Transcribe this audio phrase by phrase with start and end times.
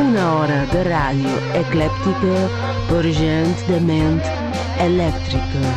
[0.00, 2.36] Una hora de ràdio eclèptica
[2.88, 4.20] per gent de ment
[4.84, 5.74] elèctrica.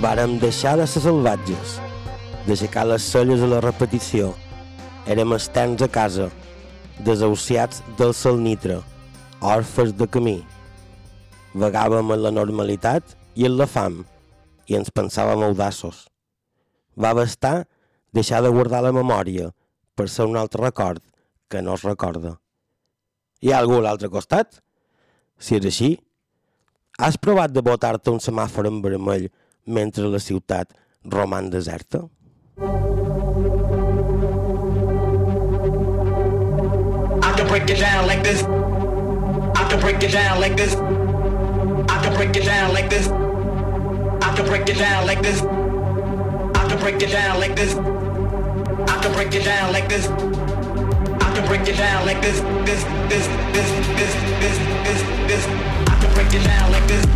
[0.00, 1.78] Vàrem deixar de ser salvatges,
[2.50, 4.32] d'aixecar les celles a la repetició.
[5.06, 6.26] Érem estens a casa,
[7.06, 8.80] desahuciats del salnitre,
[9.40, 10.40] orfes de camí.
[11.54, 14.02] Vagàvem en la normalitat i en la fam,
[14.66, 16.08] i ens pensàvem audaços.
[16.98, 17.68] Va bastar
[18.12, 19.52] deixar de guardar la memòria
[19.94, 21.02] per ser un altre record
[21.48, 22.36] que no es recorda.
[23.46, 24.58] Hi ha algú a l'altre costat?
[25.38, 25.96] Si és així,
[26.98, 29.30] has provat de botar-te un semàfor en vermell
[29.66, 32.08] mentre la ciutat roman deserta?
[32.62, 32.66] I
[37.34, 38.42] can break it down like this.
[38.42, 40.74] I can break it down like this.
[40.74, 43.08] I can break it down like this.
[43.08, 45.40] I can break it down like this.
[45.40, 47.76] I can break it down like this.
[47.76, 50.06] I can break it down like this.
[50.08, 52.40] I can break it down like this.
[52.40, 55.46] This, this, this, this, this, this, this.
[55.88, 57.06] I can break it down like this.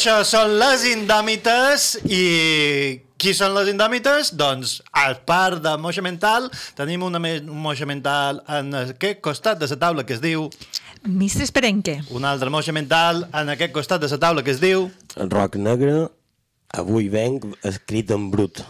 [0.00, 2.20] Això són les Indòmites i
[3.20, 4.30] qui són les Indòmites?
[4.32, 6.46] Doncs, a part de Moixa Mental,
[6.78, 10.48] tenim una me un Moixa Mental en aquest costat de la taula que es diu
[11.04, 11.98] Mistres Perenque.
[12.16, 14.88] un altre Moixa Mental en aquest costat de la taula que es diu
[15.20, 16.08] El roc negre,
[16.72, 18.64] avui venc escrit en brut.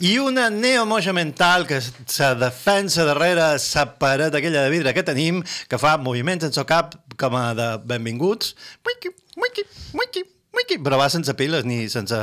[0.00, 5.44] i una neomoja mental que se defensa darrere la paret aquella de vidre que tenim,
[5.68, 8.56] que fa moviments en el cap com a de benvinguts.
[8.82, 12.16] Muiqui, muiqui, muiqui, Miqui, però va sense piles ni sense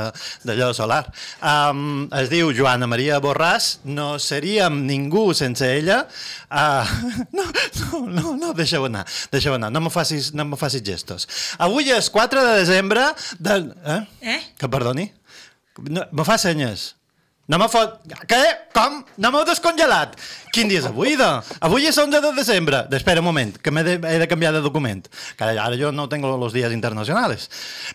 [0.46, 1.02] d'allò solar.
[1.42, 6.04] Um, es diu Joana Maria Borràs, no seríem ningú sense ella.
[6.46, 6.86] Uh,
[7.36, 7.48] no,
[7.80, 9.02] no, no, no, deixa-ho anar,
[9.34, 11.26] deixa-ho anar, no me facis, no me facis gestos.
[11.58, 13.58] Avui és 4 de desembre de...
[13.96, 14.00] Eh?
[14.36, 14.40] Eh?
[14.60, 15.10] Que perdoni?
[15.90, 16.92] No, me fa senyes.
[17.50, 17.98] No me fot...
[18.30, 18.40] Què?
[18.76, 19.00] Com?
[19.18, 20.14] No m'heu descongelat?
[20.54, 21.28] Quin dia és avui, de?
[21.66, 22.84] Avui és 11 de desembre.
[22.94, 25.02] Espera un moment, que m'he de, he de canviar de document.
[25.38, 27.48] Que ara jo no tengo los días internacionales.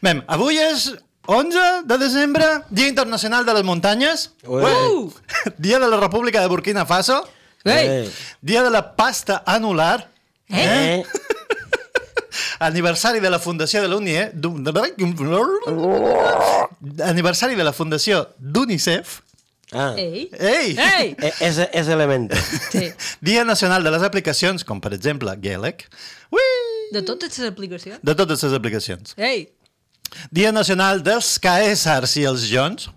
[0.04, 0.90] Bem, avui és
[1.32, 4.32] 11 de desembre, Dia Internacional de les Muntanyes.
[4.44, 4.74] Ué.
[4.92, 5.14] Uh!
[5.58, 7.24] Dia de la República de Burkina Faso.
[7.64, 8.12] Ei!
[8.42, 10.10] Dia de la pasta anular.
[10.50, 11.00] Eh?
[11.00, 11.04] Eh?
[12.60, 14.32] Aniversari de la Fundació de la UNIE...
[17.08, 19.22] Aniversari de la Fundació d'UNICEF.
[19.74, 19.94] Ah.
[19.98, 20.30] Ei!
[20.38, 20.76] Ei!
[20.78, 21.16] Ei!
[21.18, 22.30] Eh, És, és element.
[22.72, 22.92] Sí.
[23.26, 25.88] Dia Nacional de les Aplicacions, com per exemple Gaelic.
[26.32, 26.46] Ui!
[26.94, 28.00] De totes les aplicacions.
[28.06, 29.16] De totes les aplicacions.
[29.18, 29.48] Ei!
[30.32, 32.90] Dia Nacional dels Caesars i els Jones.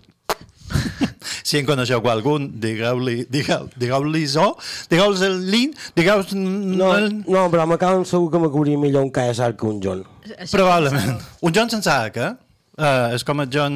[1.43, 4.51] si en coneixeu algun, digueu-li digueu, digueu-li-ho,
[4.91, 9.65] digueu-los el link, digueu No, no però m'acaben segur que m'acuria millor un KSR que
[9.65, 10.05] un John.
[10.37, 11.17] Això Probablement.
[11.41, 12.35] Un John sense H, eh?
[12.79, 13.73] Uh, és com el John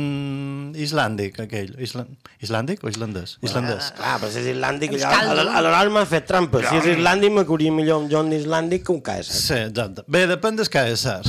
[0.79, 1.73] islàndic, aquell.
[1.83, 2.05] Isla...
[2.43, 3.33] Islàndic o islandès?
[3.43, 3.89] Islandès.
[3.97, 5.49] Clar, però si és islàndic, Els allò, caldos.
[5.51, 6.61] a l'hora m'ha fet trampa.
[6.69, 9.41] Si és islàndic, m'acuria millor un John islàndic que un KSR.
[9.41, 10.07] Sí, exacte.
[10.07, 11.19] Bé, depèn del Caesar.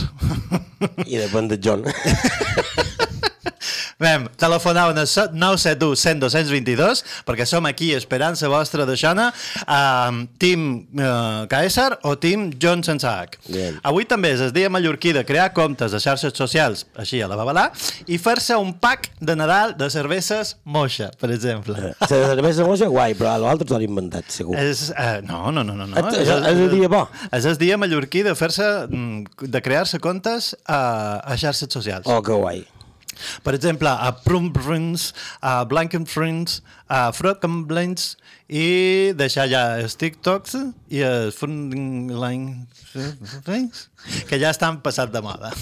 [1.02, 1.82] I depèn de John.
[4.00, 9.28] Vam, telefonaven al 971 100 222 perquè som aquí esperant la vostra deixona
[9.68, 10.64] um, Team
[10.98, 13.38] uh, Caesar o Team John sense H.
[13.48, 13.78] Bien.
[13.86, 17.36] Avui també és el dia mallorquí de crear comptes de xarxes socials, així a la
[17.38, 17.68] babalà,
[18.10, 21.94] i fer-se un pack de Nadal de cerveses moixa, per exemple.
[22.00, 24.56] La cervesa moja, guai, però l'altre t'ho han inventat, segur.
[24.58, 25.86] És, uh, no, no, no, no.
[25.86, 26.04] no.
[26.10, 27.04] És- és el dia bo.
[27.32, 32.06] És el dia mallorquí de fer-se, mm, de crear-se comptes a, a xarxes socials.
[32.10, 32.64] Oh, que guai.
[33.44, 38.14] Per exemple, a Prum Friends, a Blanken Friends, a Frocken Blends
[38.48, 40.56] i deixar ja els TikToks
[40.92, 42.10] i els Funding
[43.46, 43.88] Things
[44.28, 45.52] que ja estan passat de moda.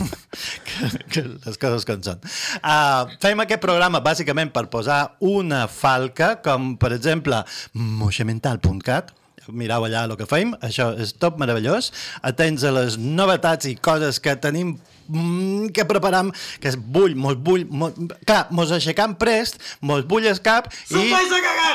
[0.72, 2.22] Que, que les coses com són.
[2.64, 7.42] Uh, fem aquest programa bàsicament per posar una falca com per exemple
[7.76, 9.12] moixamental.cat
[9.48, 11.90] mirau allà el que fem, això és top meravellós,
[12.22, 14.76] atents a les novetats i coses que tenim
[15.08, 17.96] mm, que preparam, que es bull, mos bull, mos,
[18.26, 21.10] clar, mos aixecam prest, mos bull el cap i...
[21.12, 21.72] a cagar!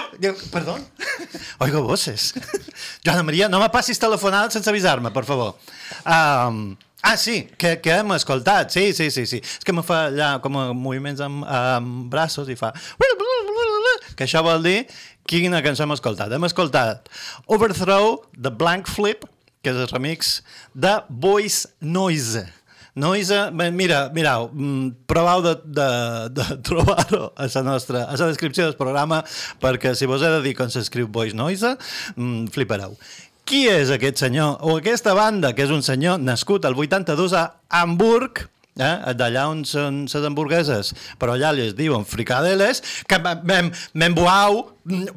[0.51, 0.77] Perdó?
[1.59, 2.33] Oigo voces.
[3.05, 5.55] Joana Maria, no me passis telefonat sense avisar-me, per favor.
[6.05, 8.71] Um, ah, sí, que, que hem escoltat.
[8.73, 9.41] Sí, sí, sí, sí.
[9.43, 12.73] És que me fa allà com a moviments amb, amb braços i fa...
[14.17, 14.79] Que això vol dir
[15.27, 16.33] quina cançó hem escoltat.
[16.33, 17.09] Hem escoltat
[17.45, 19.27] Overthrow, The Blank Flip,
[19.61, 20.39] que és el remix
[20.73, 22.47] de Voice Noise.
[22.97, 25.87] Noise, mira, mirau, mm, provau de, de,
[26.33, 29.21] de trobar-ho a la nostra, a la descripció del programa,
[29.61, 31.75] perquè si vos he de dir com s'escriu Voice Noise,
[32.15, 32.97] mm, flipareu.
[33.47, 37.45] Qui és aquest senyor, o aquesta banda, que és un senyor nascut al 82 a
[37.69, 38.47] Hamburg,
[38.77, 39.13] eh?
[39.17, 44.63] d'allà on són les hamburgueses, però allà les diuen fricadeles, que m'embuau,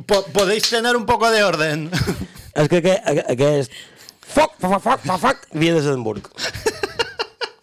[0.06, 1.88] po podéis tener un poco de orden.
[2.50, 3.72] És que aquest, aquest
[4.26, 6.69] foc, foc, foc, foc, foc, havia de ser.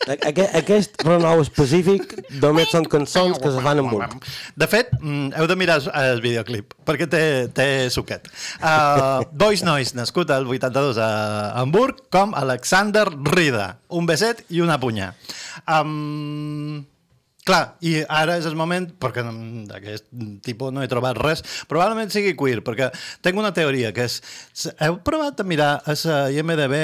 [0.07, 4.15] Aquest, aquest pronou específic només són cançons que se fan en Hamburg.
[4.55, 7.23] De fet, mm, heu de mirar el videoclip, perquè té,
[7.55, 8.29] té suquet.
[8.61, 11.09] Uh, Boys Noise, nascut al 82 a
[11.59, 13.73] Hamburg, com Alexander Rida.
[13.89, 15.11] Un beset i una punya.
[15.67, 16.85] Um,
[17.47, 20.09] clar, i ara és el moment, perquè mm, d'aquest
[20.45, 22.91] tipus no he trobat res, probablement sigui queer, perquè
[23.25, 24.21] tinc una teoria, que és...
[24.83, 26.77] Heu provat a mirar a la IMDB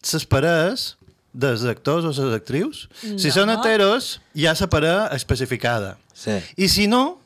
[0.00, 0.86] les
[1.32, 2.88] dels actors o les actrius?
[3.00, 3.34] Si No.
[3.40, 5.96] són heteros, hi ha la parella especificada.
[6.14, 6.38] Sí.
[6.56, 7.20] I si no,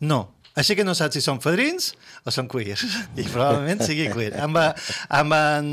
[0.00, 0.28] no.
[0.58, 1.92] Així que no saps si són fadrins
[2.26, 2.82] o són queers.
[3.16, 4.34] I probablement sigui queer.
[4.42, 5.68] Amb, amb, en,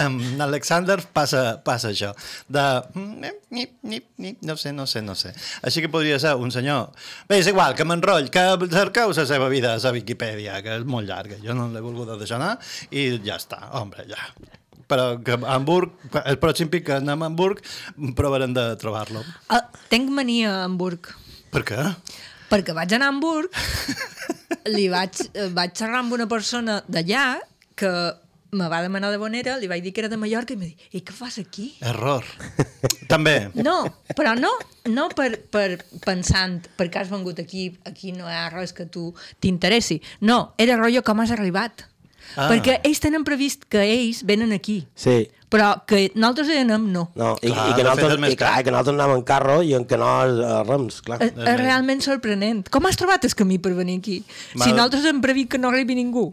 [0.00, 2.14] amb Alexander passa, passa això.
[2.48, 2.64] De...
[2.94, 5.30] mm, Nip, nip, nip, no sé, no sé, no sé.
[5.62, 6.88] Així que podria ser un senyor...
[7.28, 10.88] Bé, és igual, que m'enroll, que cerqueu la seva vida a la Viquipèdia, que és
[10.88, 11.36] molt llarga.
[11.44, 12.56] Jo no l'he volgut deixar anar
[12.90, 14.18] i ja està, hombre, ja.
[14.90, 17.62] Però que a Hamburg, el pròxim pic que anem a Hamburg,
[18.18, 19.24] provarem de trobar-lo.
[19.48, 21.12] Ah, tenc mania a Hamburg.
[21.54, 21.86] Per què?
[22.50, 23.54] Perquè vaig anar a Hamburg,
[24.76, 27.24] li vaig, eh, vaig xerrar amb una persona d'allà
[27.78, 27.90] que
[28.54, 30.68] me va demanar de bonera, li vaig dir que era de Mallorca i em va
[30.68, 31.72] dir, i què fas aquí?
[31.82, 32.26] Error.
[33.10, 33.50] També.
[33.58, 33.76] No,
[34.16, 34.52] però no,
[34.90, 39.10] no per, per pensant perquè has vengut aquí, aquí no hi ha res que tu
[39.42, 40.00] t'interessi.
[40.22, 41.88] No, era rotllo com has arribat.
[42.36, 42.48] Ah.
[42.50, 44.84] Perquè ells tenen previst que ells venen aquí.
[44.94, 45.28] Sí.
[45.54, 47.04] Però que nosaltres hi anem, no.
[47.14, 49.70] No, i, Clar, i, que nosaltres, és i, clar, que nosaltres anàvem en carro i
[49.78, 51.20] en canó a, a rems, clar.
[51.22, 52.64] És, és realment sorprenent.
[52.74, 54.16] Com has trobat el camí per venir aquí?
[54.56, 54.64] Mal.
[54.64, 56.26] Si nosaltres hem previst que no arribi ningú.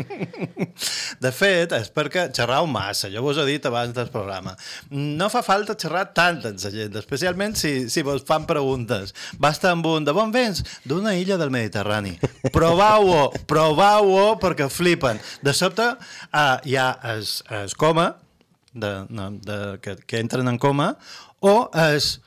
[1.24, 4.54] De fet, és perquè xerrau massa, jo vos he dit abans del programa.
[4.92, 9.14] No fa falta xerrar tant amb la gent, especialment si, si vos fan preguntes.
[9.40, 12.16] Basta amb un de bon vents d'una illa del Mediterrani.
[12.52, 15.20] Provau-ho, provau-ho perquè flipen.
[15.44, 18.09] De sobte uh, hi ha es, es coma,
[18.72, 20.94] de, no, de, que, que entren en coma,
[21.40, 22.18] o és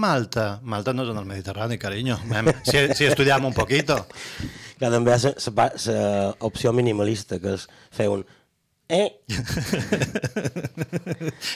[0.00, 0.60] Malta.
[0.62, 2.16] Malta no és en el Mediterrani, carinyo.
[2.62, 3.98] Si, si estudiam un poquito.
[4.80, 8.24] Clar, també hi ha la opció minimalista, que és fer un...
[8.90, 9.12] Eh?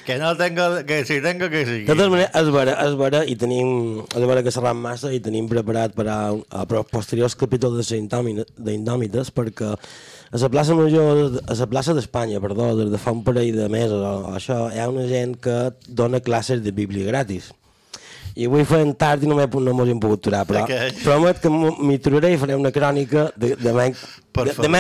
[0.07, 1.87] que no tengo, que si tengo que De seguir.
[1.87, 5.49] totes maneres, és vera, és vera, i tenim, és vera que xerram massa i tenim
[5.51, 11.95] preparat per a, a posteriors capítols d'Indòmites perquè a la plaça Major, a la plaça
[11.95, 15.07] d'Espanya, perdó, des de fa un parell de mesos o, o això, hi ha una
[15.11, 17.53] gent que dona classes de Bíblia gratis.
[18.35, 20.73] I avui fem tard i no m'he no hem pogut aturar, però Ok.
[21.05, 23.95] promet que m'ho- m'hi aturaré i faré una crònica de, de, men,
[24.35, 24.71] Per de, de, favor.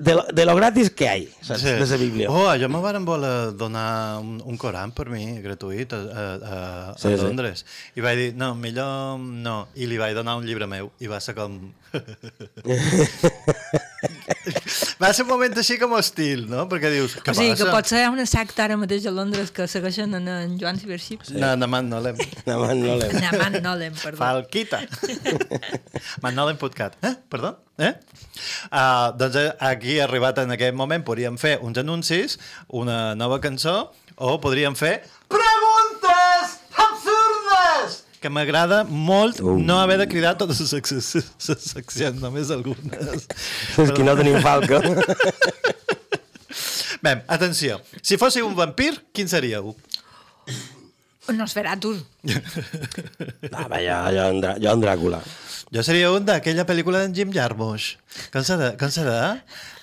[0.00, 1.62] De, lo, de lo gratis que hi ha, saps?
[1.62, 2.30] de la Bíblia.
[2.32, 6.94] Oh, jo me varen voler donar un, un Coran per mi, gratuït, a, a, a,
[6.96, 7.22] Sí, a sí.
[7.22, 7.64] Londres.
[7.94, 9.68] I vaig dir, no, millor no.
[9.76, 10.90] I li vaig donar un llibre meu.
[10.98, 11.60] I va ser com...
[15.02, 16.66] va ser un moment així com hostil, no?
[16.70, 17.64] Perquè dius, què o sigui, passa?
[17.64, 20.80] que potser hi ha una secta ara mateix a Londres que segueixen en, en Joan
[20.80, 21.26] Cibership.
[21.28, 21.36] Sí.
[21.42, 22.16] No, no, man, no l'hem...
[22.48, 23.18] No, man, no l'hem.
[23.20, 24.18] Naman Nolen, perdó.
[24.18, 24.80] Falquita.
[26.22, 26.96] Man, no l'hem podcast.
[27.04, 27.12] Eh?
[27.30, 27.58] Perdó?
[27.80, 27.94] Eh?
[28.70, 32.36] Uh, doncs eh, aquí, arribat en aquest moment, podríem fer uns anuncis,
[32.68, 34.98] una nova cançó, o podríem fer
[35.32, 38.02] preguntes absurdes!
[38.20, 39.54] Que m'agrada molt Uh.
[39.64, 43.24] no haver de cridar totes les sec- les seccions, només algunes.
[43.80, 44.82] És que no tenim falca.
[47.00, 47.80] Bé, atenció.
[48.04, 49.72] Si fóssiu un vampir, quin seríeu?
[51.30, 51.94] Nosferatu.
[53.52, 55.20] Ah, va, jo, jo, en, jo en Dràcula.
[55.70, 57.92] Jo seria un d'aquella pel·lícula d'en Jim Jarmusch.
[58.34, 58.72] Com serà?
[58.78, 59.36] Com serà?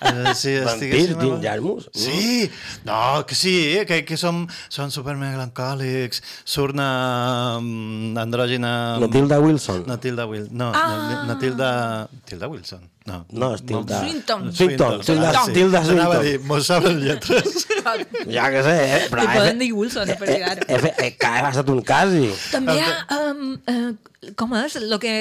[0.04, 1.86] Eh, si Vampir, Jim amb- Jarmusch?
[1.96, 2.50] Sí!
[2.84, 3.54] No, que sí,
[3.88, 6.20] que, que som, som super melancòlics.
[6.44, 8.98] Surt una um, andrògina...
[9.00, 9.86] Matilda Wilson.
[9.88, 10.52] Natilda Wilson.
[10.60, 11.24] No, Ah.
[11.26, 11.70] Natilda...
[12.28, 12.84] Tilda Wilson?
[13.08, 14.02] No, No, és Tilda...
[14.04, 14.50] Swinton.
[14.52, 15.00] Swinton.
[15.00, 15.54] Tilda, Ah, sí.
[15.56, 16.26] Tilda Anava a Swinton.
[16.28, 17.64] dir, mos saben lletres.
[18.28, 19.00] Ja que sé, eh?
[19.08, 20.66] Però he poden dir Wilson, a d'ara.
[20.68, 22.27] he, he, he, que he passat un cas i...
[22.52, 22.92] També hi ha...
[23.30, 24.74] Um, uh, com és?
[24.90, 25.12] Lo que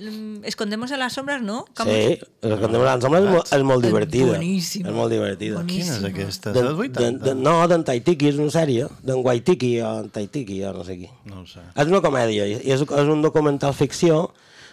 [0.00, 1.64] um, escondemos en las sombras, no?
[1.78, 4.32] Com Sí, que andem a l'ensemble és, molt- és molt És divertida.
[4.36, 4.88] boníssima.
[4.90, 5.60] És molt divertida.
[5.60, 5.96] Boníssima.
[5.96, 6.52] Quina és aquesta?
[6.56, 7.24] De, de, 80?
[7.24, 10.98] de, no, d'en Taitiki, és una sèrie, d'en Waitiki o en Taitiki, o no sé
[10.98, 11.10] qui.
[11.30, 11.60] No ho sé.
[11.76, 14.30] És una comèdia, i és, és un documental ficció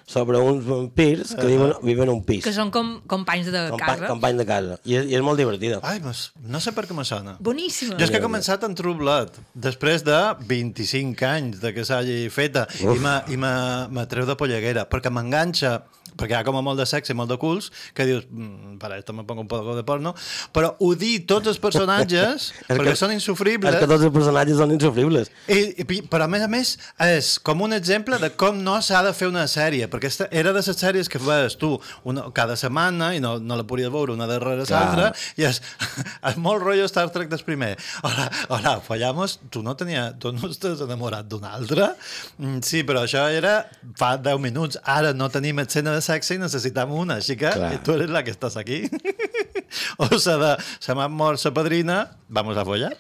[0.10, 2.42] sobre uns vampirs que viuen, viven en un pis.
[2.44, 4.08] Que són com companys de Compa casa.
[4.10, 4.80] company de casa.
[4.90, 5.78] I és, i és molt divertida.
[5.86, 7.36] Ai, mas, no sé per què me sona.
[7.40, 7.94] Boníssima.
[8.00, 10.18] Jo és que he començat en True Blood, després de
[10.50, 12.96] 25 anys de que s'hagi feta, Uf.
[12.98, 15.84] i me- i me- m'atreu de polleguera, perquè m'enganxa,
[16.20, 18.78] perquè hi ha com a molt de sexe i molt de culs, que dius, mm,
[18.82, 20.14] para esto me pongo un poco de porno,
[20.56, 25.32] però odir tots els personatges, perquè són insufribles, És que tots els personatges són insufribles.
[25.48, 26.76] i, i, però a més a més
[27.10, 30.54] és com un exemple de com no s'ha de fer una sèrie, perquè esta era
[30.54, 31.72] de les sèries que feies tu
[32.04, 35.62] una, cada setmana i no, no la podies veure una darrere l'altra i és,
[36.30, 37.72] és molt rotllo Star Trek del primer.
[38.04, 41.94] Hola, hola, fallamos, tu no, tenia, tu no estàs enamorat d'un altre?
[42.38, 43.64] Mm, Sí, però això era
[43.98, 44.78] fa 10 minuts.
[44.84, 47.72] Ara no tenim escena de sexe i necessitam una, així que Clar.
[47.86, 48.82] tu eres la que estàs aquí.
[50.02, 50.52] o s'ha de,
[50.82, 52.92] se m'ha mort sa padrina, vamos a follar.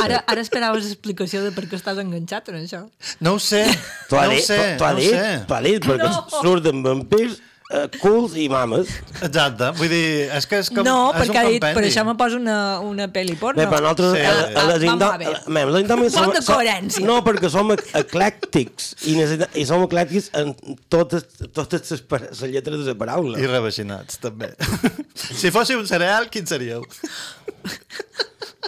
[0.00, 2.82] Ara, ara esperaves explicació de per què estàs enganxat en això.
[3.24, 3.64] No ho sé,
[4.10, 5.34] T'ho ha no ho dit, sé, t'ho ha no ho dit, sé.
[5.48, 6.24] ha dit, perquè No.
[6.40, 7.38] surten vampirs,
[7.70, 8.90] eh, culs i mames.
[9.24, 10.84] Exacte, vull dir, és que és com...
[10.86, 13.60] no, és perquè ha dit, per això me poso una, una pel·li porno.
[13.60, 14.14] Bé, però nosaltres...
[14.18, 14.24] Sí.
[14.24, 15.32] A, a, les a.
[15.56, 17.04] Mem, les indòmites Falta coherència.
[17.06, 19.16] No, perquè som ec- eclèctics i,
[19.62, 20.52] i som eclèctics en
[20.92, 23.40] totes, totes les, les lletres de la paraula.
[23.40, 24.52] I rebaixinats, també.
[25.40, 26.84] si fóssiu un cereal, quin seríeu?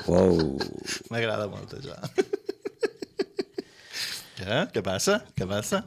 [0.07, 0.59] Wow.
[1.11, 1.97] M'agrada molt, això.
[4.37, 4.57] Què?
[4.75, 5.19] Què passa?
[5.39, 5.83] Què passa?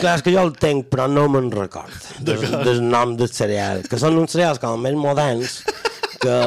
[0.00, 1.92] Clar, és que jo el tenc, però no me'n record
[2.24, 5.60] del, del nom del cereal, que són uns cereals com més moderns,
[6.22, 6.38] que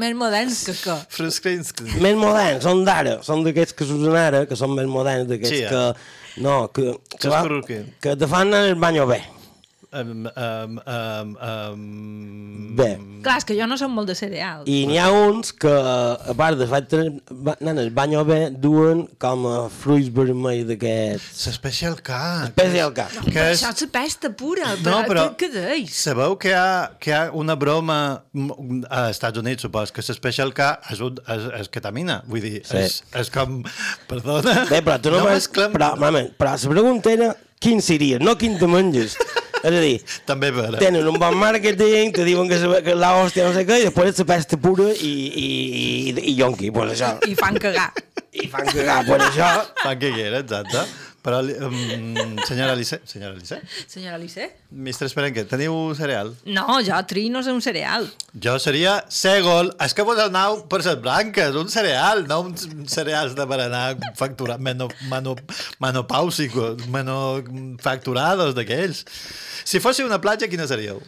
[0.00, 0.94] Més moderns que què?
[1.12, 1.78] Fruskrinsk.
[2.04, 5.62] més moderns, són d'ara, són d'aquests que s'usen ara, que són més moderns, d'aquests Sí,
[5.64, 5.70] eh?
[5.72, 6.42] que...
[6.44, 7.86] No, que, que, Que va, corruquen.
[8.04, 9.22] que te fan el banyo bé.
[9.92, 12.88] Um, um, um, um, Bé,
[13.24, 14.66] Clar, és que jo no som molt de cereals.
[14.68, 16.92] i n'hi ha uns que, a part de fet,
[17.64, 21.46] nen, el banyo bé duen com a fruits vermells d'aquests...
[21.48, 22.18] L'Special K.
[22.50, 23.06] Special K.
[23.14, 24.74] No, que però és- això és pesta pura.
[24.84, 25.94] No, però Què, què deis?
[26.02, 27.98] sabeu que hi, ha, que hi ha una broma
[28.90, 32.20] a Estats Units, supos, que l'Special K és, un, és, és ketamina.
[32.28, 32.82] Vull dir, Sí.
[32.84, 33.62] és, és com...
[34.10, 34.66] Perdona.
[34.68, 35.72] Bé, però tu no, no no mesclem...
[35.72, 39.16] Però, mama, però la pregunta era quin seria, no quin te menges.
[39.62, 39.96] És a dir,
[40.28, 40.78] També vera.
[40.78, 43.84] tenen un bon màrqueting, te diuen que, se- que la hòstia no sé què, i
[43.88, 47.14] després és la pesta pura i, i, i, i yonqui, pues això.
[47.26, 47.88] I fan cagar.
[48.36, 49.48] I fan cagar, pues això.
[49.82, 50.84] Fan que era, exacte.
[51.26, 53.56] Però, um, senyora Alice, senyora Alice,
[53.90, 54.44] Senyora Alice?
[54.70, 56.30] Mistre Esperenque, teniu cereal?
[56.46, 58.06] No, jo tri no sé un cereal.
[58.44, 59.72] Jo seria Segol.
[59.82, 64.62] És que vos anau per les branques, un cereal, no uns cereals de berenar facturat,
[64.62, 65.34] meno, mano,
[65.82, 69.02] manopàusicos, manufacturados d'aquells.
[69.66, 71.02] Si fóssiu una platja, quina seríeu?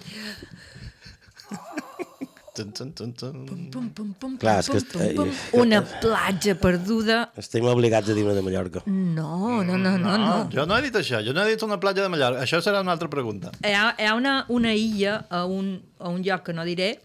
[2.58, 3.34] Tun, tun, tun, tun.
[3.70, 4.84] Pum, pum, pum, Clar, és pum, que
[5.14, 5.28] pum, pum.
[5.30, 7.18] eh, Una platja perduda.
[7.38, 8.82] Estem obligats a dir una de Mallorca.
[8.86, 10.32] No, no, no, no, no.
[10.50, 12.42] Jo no he dit això, jo no he dit una platja de Mallorca.
[12.42, 13.52] Això serà una altra pregunta.
[13.62, 16.96] Hi ha, hi ha una, una illa a un, a un lloc que no diré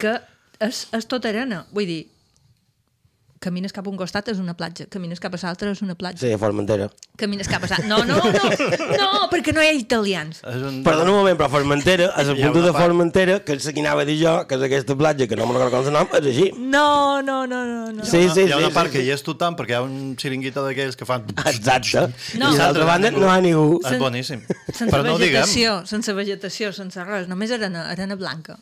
[0.00, 0.16] que
[0.62, 1.66] és, és tot arena.
[1.76, 2.00] Vull dir,
[3.42, 6.22] camines cap a un costat és una platja, camines cap a l'altre és una platja.
[6.22, 6.86] Sí, a Formentera.
[7.18, 7.88] Camines cap a l'altre...
[7.90, 8.44] No, no, no,
[9.00, 10.42] no, perquè no hi ha italians.
[10.46, 10.78] És un...
[10.86, 13.56] Perdona un moment, però Formentera, a la Hi ha punta una de part- Formentera, que
[13.58, 15.90] és la que anava a dir jo, que és aquesta platja, que no me'n recordo
[15.90, 16.48] el nom, és així.
[16.58, 17.84] No, no, no, no.
[17.98, 18.06] no.
[18.06, 18.64] Sí, sí, hi ha sí.
[18.64, 21.26] una part sí, que hi és tothom, perquè hi ha un xiringuito d'aquells que fan...
[21.46, 22.06] Exacte.
[22.42, 22.48] No.
[22.54, 23.80] I d'altra banda no hi ha ningú.
[23.86, 24.40] És boníssim.
[24.70, 28.56] Sense Però no vegetació, sense vegetació, sense res, només arena, arena blanca.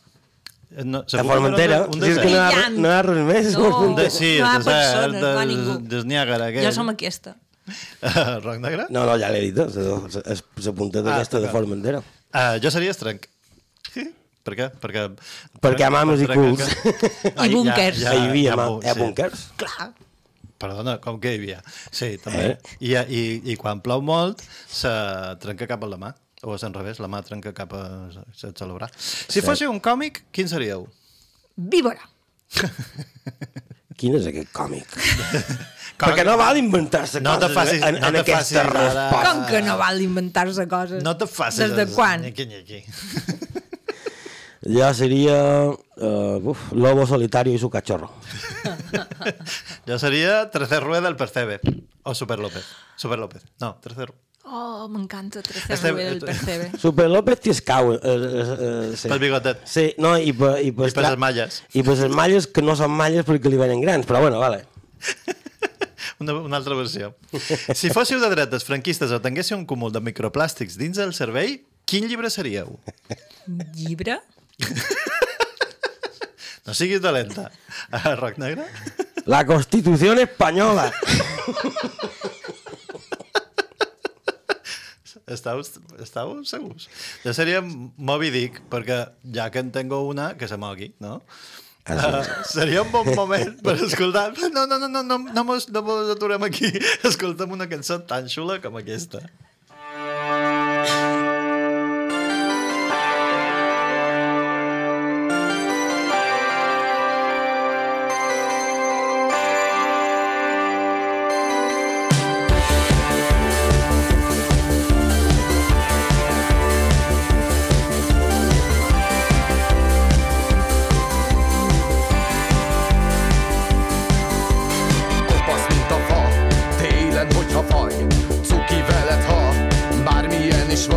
[0.71, 3.49] No, A Formentera, un si és que no hi ha, no ha res més.
[3.59, 3.71] No.
[3.89, 5.75] Un de, sí, No hi ha el desert persones, no hi ha des, ningú.
[5.91, 6.51] des Niàgara.
[6.53, 6.67] Aquell.
[6.69, 7.35] Jo som aquesta.
[8.47, 8.87] Roc negre?
[8.95, 11.67] No, no, ja l'he dit, és és la punta d'aquesta de d'acord.
[11.67, 12.03] Formentera.
[12.31, 13.27] Uh, jo seria estrenc.
[14.47, 14.71] Per què?
[14.83, 15.09] Perquè...
[15.61, 16.63] Perquè a mames i culs.
[17.45, 18.01] I búnkers.
[18.01, 18.99] Ja, hi havia ja, eh, sí.
[19.03, 19.45] búnkers.
[19.61, 19.91] Clar.
[20.61, 21.61] Perdona, com que hi havia?
[21.91, 22.55] Sí, també.
[22.55, 22.75] Eh?
[22.85, 23.23] I, i,
[23.53, 24.91] I quan plou molt, se
[25.43, 26.15] trenca cap a la mà.
[26.43, 27.83] O és al revés, la mà trenca cap a
[28.33, 28.89] se celebrar.
[28.97, 30.87] Si fóssiu un còmic, quin seríeu?
[31.57, 32.01] Víbora.
[34.01, 34.89] Quin és aquest còmic?
[36.01, 39.19] Perquè no val inventar-se No te coses facis- en, no en te aquesta facis resposta.
[39.27, 41.03] Com que no val inventar-se coses?
[41.05, 41.61] No te facis...
[41.67, 42.25] Des de quan?
[42.25, 42.81] Nyiqui-nyiqui.
[44.61, 45.37] Ja seria
[45.73, 48.11] uh, uf, Lobo Solitario y su cachorro.
[49.89, 51.61] Jo seria Tercer Rueda del Percebe.
[52.03, 52.65] O Super López.
[52.95, 53.43] Super López.
[53.59, 54.13] No, Tercer...
[54.45, 56.71] Oh, m'encanta Tercer Este- Rubé del Percebe.
[56.81, 57.93] Super López t'hi escau.
[57.95, 59.09] Eh, eh, eh, sí.
[59.13, 59.61] Pel bigotet.
[59.69, 61.61] Sí, no, i per, i per, I per les malles.
[61.77, 64.65] I per les malles que no són malles perquè li venen grans, però bueno, vale.
[66.21, 67.15] Una, una altra versió.
[67.73, 71.55] Si fóssiu de dretes franquistes o tinguéssiu un cúmul de microplàstics dins el cervell,
[71.89, 72.77] quin llibre seríeu?
[73.77, 74.19] Llibre?
[76.67, 77.49] No siguis dolenta.
[77.91, 78.67] A Roc Negre?
[79.25, 80.93] La Constitución Española.
[85.31, 85.61] Estau,
[86.03, 86.89] estau segurs?
[87.25, 91.21] Jo seria Moby Dick, perquè ja que en tengo una, que se mogui, no?
[91.91, 94.31] Uh, seria un bon moment per escoltar...
[94.39, 96.69] No, no, no, no, no, no, mos, no mos aturem aquí.
[97.07, 99.25] Escolta'm una cançó tan xula com aquesta.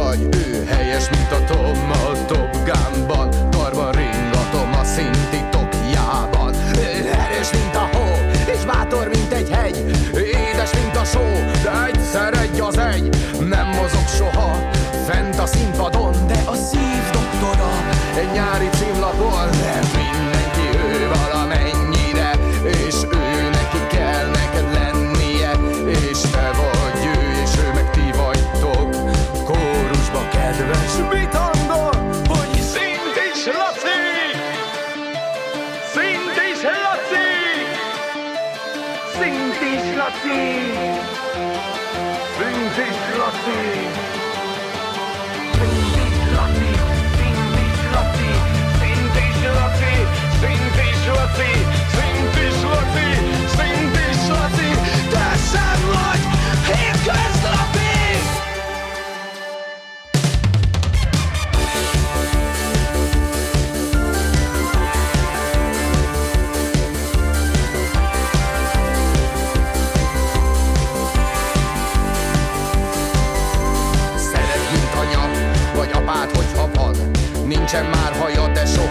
[0.04, 0.43] God.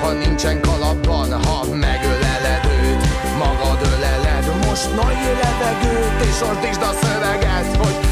[0.03, 3.03] Soha nincsen kalapban Ha megöleled őt,
[3.39, 4.67] magad öleled.
[4.67, 8.12] Most nagy levegőt és ordítsd a szöveget Hogy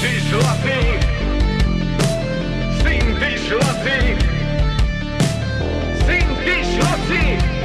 [0.00, 1.00] tysięcy złotych
[2.82, 4.16] Syn tysięcy
[6.06, 7.57] Syn tysięcy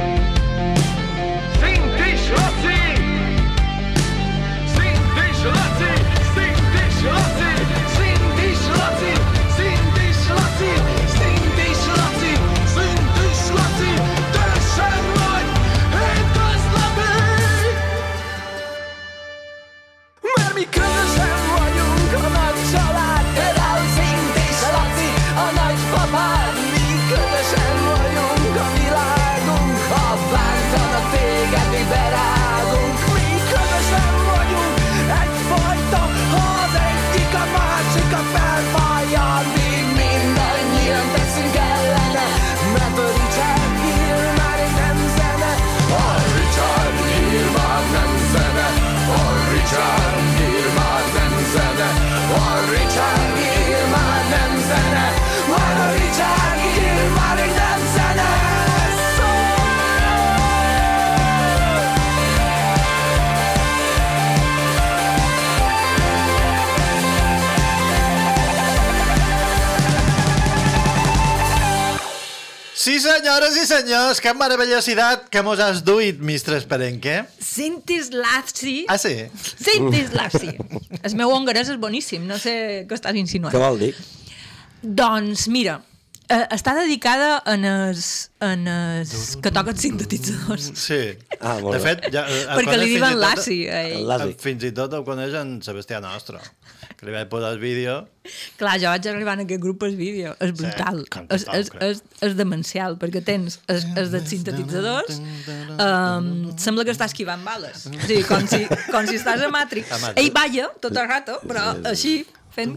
[72.84, 77.22] Sí, senyores i senyors, que meravellosidad que mos has duit, mistres Perenque.
[77.40, 78.82] Sintis Laci.
[78.92, 79.14] Ah, sí?
[79.56, 80.50] Sintis Laci.
[81.00, 83.54] El meu hongarès és boníssim, no sé què estàs insinuant.
[83.54, 83.94] Què vol dir?
[84.84, 85.78] Doncs mira,
[86.28, 88.10] eh, està dedicada en els,
[88.44, 90.68] en els que toquen sintetitzadors.
[90.76, 91.00] Sí.
[91.40, 91.84] Ah, molt de bé.
[91.88, 93.58] fet, ja, el Perquè li diuen i tot- Lassi.
[93.70, 93.96] a ell.
[94.02, 94.36] El Lassi.
[94.44, 96.42] Fins i tot el coneix en Sebastià Nostro,
[97.04, 97.96] que li vaig posar el vídeo.
[98.58, 100.32] Clar, jo vaig arribar en aquest grup el vídeo.
[100.42, 101.02] És brutal.
[101.12, 105.20] com és, és, és, és demencial, perquè tens els, els dels sintetitzadors,
[105.76, 107.84] um, sembla que estàs esquivant bales.
[107.90, 109.92] O sigui, com si, com si estàs a Matrix.
[109.92, 110.22] A Matrix.
[110.24, 112.22] Ell balla tot el rato, però així,
[112.54, 112.76] fent...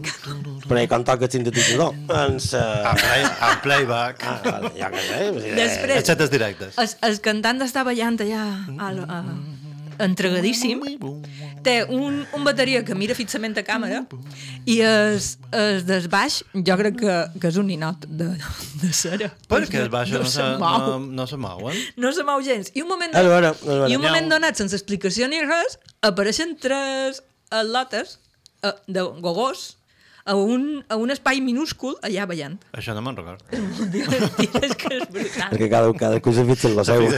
[0.68, 1.96] Però i quan toca el sintetitzador?
[2.10, 2.52] Doncs...
[2.58, 2.94] En, Uh...
[3.00, 4.24] play, en playback.
[4.26, 5.20] Ah, vale, ja que sé.
[5.56, 6.76] Després, Aixetes directes.
[6.82, 8.44] el, el cantant està ballant allà
[8.76, 9.22] a, a,
[10.04, 10.80] entregadíssim
[11.66, 14.04] té un, un bateria que mira fixament a càmera
[14.68, 18.28] i es, es des baix jo crec que, que és un ninot de,
[18.82, 21.00] de cera Per què els baixos no, se se, no, mou.
[21.18, 21.76] no se mouen?
[21.96, 23.90] no se mou gens i un moment, A veure, a veure.
[23.90, 28.18] i un moment donat sense explicació ni res apareixen tres atletes
[28.62, 29.74] eh, de gogós
[30.28, 33.40] a un, a un espai minúscul allà ballant Això no me'n record.
[34.60, 37.08] és que és brutal Perquè cada, cada cosa fixa en la seu.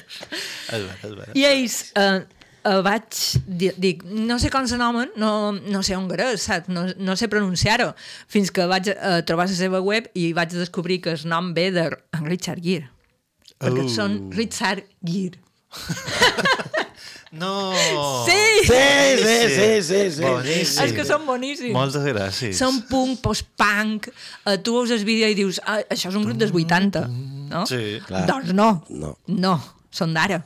[0.00, 1.26] És bé, és bé.
[1.34, 2.20] I ells eh,
[2.64, 6.68] eh, vaig dir, dic, no sé com s'anomen, no, no sé hongarès, saps?
[6.72, 7.92] No, no sé pronunciar-ho,
[8.30, 11.70] fins que vaig eh, trobar la seva web i vaig descobrir que el nom ve
[11.74, 11.88] de
[12.24, 12.90] Richard Gere.
[13.60, 13.88] Perquè Oh.
[13.92, 15.38] són Richard Gere.
[17.32, 17.72] No!
[18.26, 18.32] Sí!
[18.66, 18.72] Sí,
[19.22, 20.22] sí, sí, sí, sí.
[20.24, 20.82] Boníssim.
[20.82, 21.70] És que són boníssims.
[21.76, 22.56] Moltes gràcies.
[22.58, 24.08] Són punk, post-punk,
[24.50, 27.04] eh, tu veus el vídeo i dius, ah, això és un grup dels 80,
[27.52, 27.62] no?
[27.70, 28.00] Sí.
[28.08, 28.24] Clar.
[28.26, 29.12] Doncs no, No.
[29.30, 29.54] no,
[29.90, 30.42] són d'ara.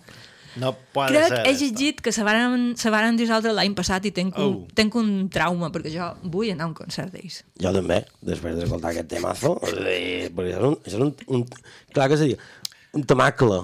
[0.57, 1.41] No pot Crec, ser.
[1.51, 4.67] he llegit que se varen, se varen dissoldre l'any passat i tenc un, Oh.
[4.79, 7.41] tenc un trauma, perquè jo vull anar a un concert d'ells.
[7.59, 11.43] Jo també, després d'escoltar aquest temazo, eh, perquè és un, és un, un,
[11.93, 12.39] clar que seria,
[12.95, 13.59] un temacle.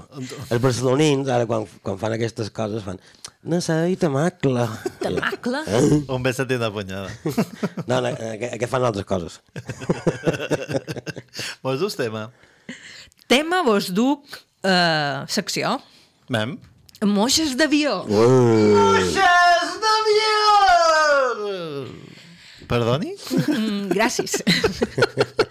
[0.51, 2.99] Els barcelonins, ara, quan, quan fan aquestes coses, fan,
[3.47, 4.67] no sé, i temacle.
[4.99, 5.63] Temacle?
[5.71, 6.03] Eh?
[6.11, 7.07] Un beset i una punyada.
[7.87, 9.39] No, no, aquest, aquest fan altres coses.
[11.63, 12.33] Vols dus tema?
[13.31, 14.27] Tema vos duc
[14.65, 15.79] eh, secció.
[16.29, 16.59] Mem?
[17.01, 18.03] Moixes d'avió.
[18.09, 19.11] Ui.
[22.71, 23.17] Perdoni?
[23.49, 24.37] Mm, gràcies.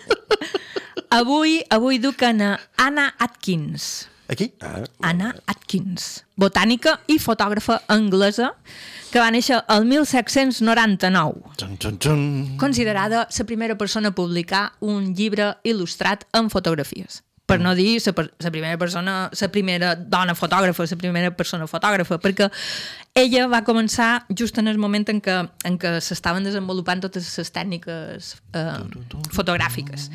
[1.19, 2.31] avui, avui duc a
[2.77, 4.07] Anna Atkins.
[4.29, 4.53] Aquí?
[4.61, 8.51] Ah, Anna Atkins, botànica i fotògrafa anglesa
[9.09, 11.55] que va néixer el 1799.
[11.57, 12.21] Xun, xun, xun.
[12.61, 17.23] considerada la primera persona a publicar un llibre il·lustrat en fotografies.
[17.49, 18.13] Per no dir la,
[18.45, 22.49] la primera persona, la primera dona fotògrafa, la primera persona fotògrafa, perquè
[23.17, 27.51] ella va començar just en el moment en què, en què s'estaven desenvolupant totes les
[27.55, 28.77] tècniques eh,
[29.33, 30.09] fotogràfiques.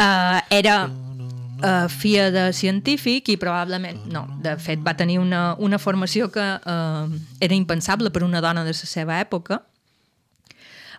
[0.00, 5.78] Uh, era uh, fia de científic i probablement, no, de fet va tenir una, una
[5.78, 9.60] formació que uh, era impensable per una dona de la seva època,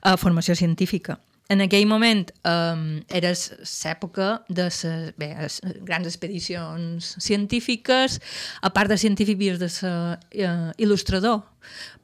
[0.05, 1.17] uh, formació científica.
[1.51, 8.19] En aquell moment um, era l'època de ses, bé, es, grans expedicions científiques,
[8.63, 11.41] a part de científic de ser uh, il·lustrador,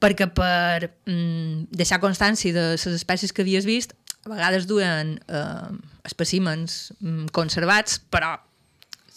[0.03, 5.71] perquè per um, deixar constància de les espècies que havies vist, a vegades duen uh,
[6.03, 8.35] espècimens um, conservats, però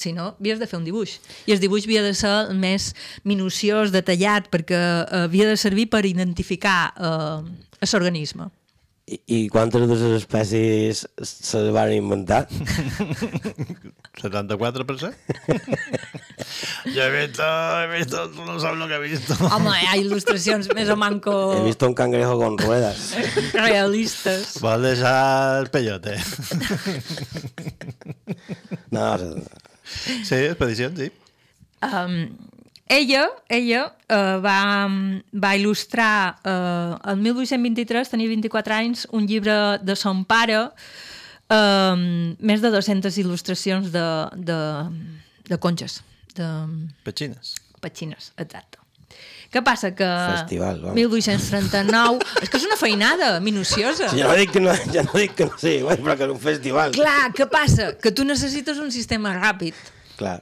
[0.01, 1.19] si no, havies de fer un dibuix.
[1.51, 2.93] I el dibuix havia de ser més
[3.27, 7.43] minuciós, detallat, perquè uh, havia de servir per identificar uh,
[7.83, 8.47] l'organisme.
[9.11, 12.45] I, I quantes de les espècies se van inventar?
[14.21, 15.11] 74%?
[16.95, 19.33] ja he vist, he vist, no sap el que he vist.
[19.49, 23.17] Home, hi ha il·lustracions més o manco He vist un cangrejo con ruedas.
[23.67, 24.61] realistes.
[24.63, 25.17] Vol deixar
[25.65, 26.15] el peyote.
[28.95, 29.43] No, no,
[29.91, 31.11] Sí, expedicions, sí.
[31.83, 32.31] Um,
[32.91, 34.59] ella ella uh, va,
[35.45, 39.55] va il·lustrar uh, el 1823, tenia 24 anys, un llibre
[39.87, 40.59] de son pare,
[41.55, 42.05] um,
[42.43, 44.07] més de 200 il·lustracions de,
[44.51, 44.61] de,
[45.49, 46.01] de conxes,
[46.35, 46.51] de
[47.07, 47.57] Petxines.
[47.81, 48.81] petxines, exacte.
[49.51, 49.91] Què passa?
[49.99, 50.95] Que Festival, vamos.
[50.95, 52.27] 1839...
[52.45, 54.11] és que és una feinada minuciosa.
[54.15, 56.43] Ja no dic que no, ja no, dic que no sí, però que és un
[56.43, 56.95] festival.
[56.95, 57.91] Clar, què passa?
[57.99, 59.75] Que tu necessites un sistema ràpid.
[60.21, 60.39] Clar.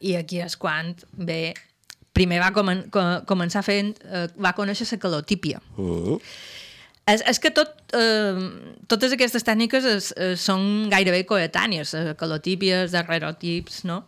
[0.00, 1.54] I aquí és quan, bé,
[2.16, 5.60] primer va comen co començar fent, eh, va conèixer la calotípia.
[5.76, 6.20] Mm -hmm.
[7.06, 8.38] És, és que tot, eh,
[8.86, 14.04] totes aquestes tècniques es, eh, són gairebé coetànies, eh, calotípies, daguerrotips, no?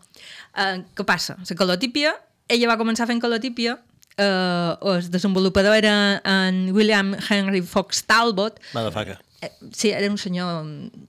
[0.56, 1.36] Eh, què passa?
[1.48, 2.14] La calotípia,
[2.48, 3.78] ella va començar fent calotípia,
[4.16, 9.18] eh, el desenvolupador era en William Henry Fox Talbot, Motherfucker.
[9.40, 10.64] eh, sí, era un senyor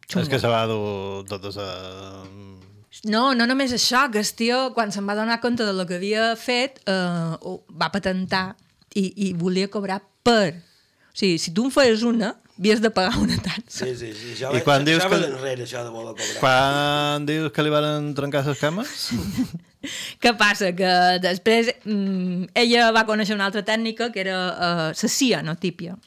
[0.07, 0.23] xungo.
[0.23, 2.23] És que se va dur totes a...
[3.09, 5.97] No, no només això, que el tio, quan se'n va donar compte de lo que
[5.97, 8.55] havia fet, eh, ho va patentar
[8.93, 10.53] i, i volia cobrar per.
[11.09, 13.85] O sigui, si tu en feies una, havies de pagar una taxa.
[13.85, 14.31] Sí, sí, sí.
[14.35, 16.39] Això, I quan dius que- va d'enrere, això de voler cobrar.
[16.39, 19.09] Quan dius que li van trencar les cames?
[20.23, 20.71] Què passa?
[20.77, 25.97] Que després mm, ella va conèixer una altra tècnica que era uh, la cianotípia,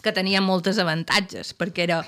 [0.00, 2.00] que tenia moltes avantatges, perquè era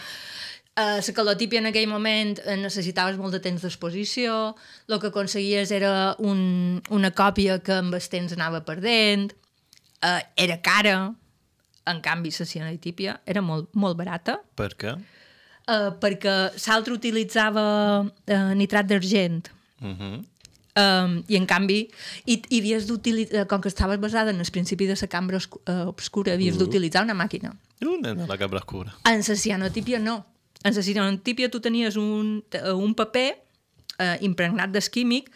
[0.76, 4.54] uh, la calotípia en aquell moment eh, necessitaves molt de temps d'exposició,
[4.88, 9.32] el que aconseguies era un, una còpia que amb el temps anava perdent,
[10.02, 11.14] uh, era cara,
[11.86, 14.96] en canvi la cianotípia era molt, molt barata, Per què?
[14.96, 17.66] uh, perquè l'altre utilitzava
[18.06, 20.24] uh, nitrat d'argent, Uh -huh.
[20.76, 21.88] Um, I en canvi,
[22.26, 25.88] i, i havies d'utilitzar, com que estaves basada en el principi de la cambra uh,
[25.88, 27.54] obscura, havies d'utilitzar una màquina.
[27.80, 28.94] Uh, nena, la cabra escura.
[29.04, 30.26] En la cianotípia no.
[30.66, 33.28] En la cianotípia tu tenies un, eh, un paper
[34.02, 35.30] uh, impregnat d'esquímic,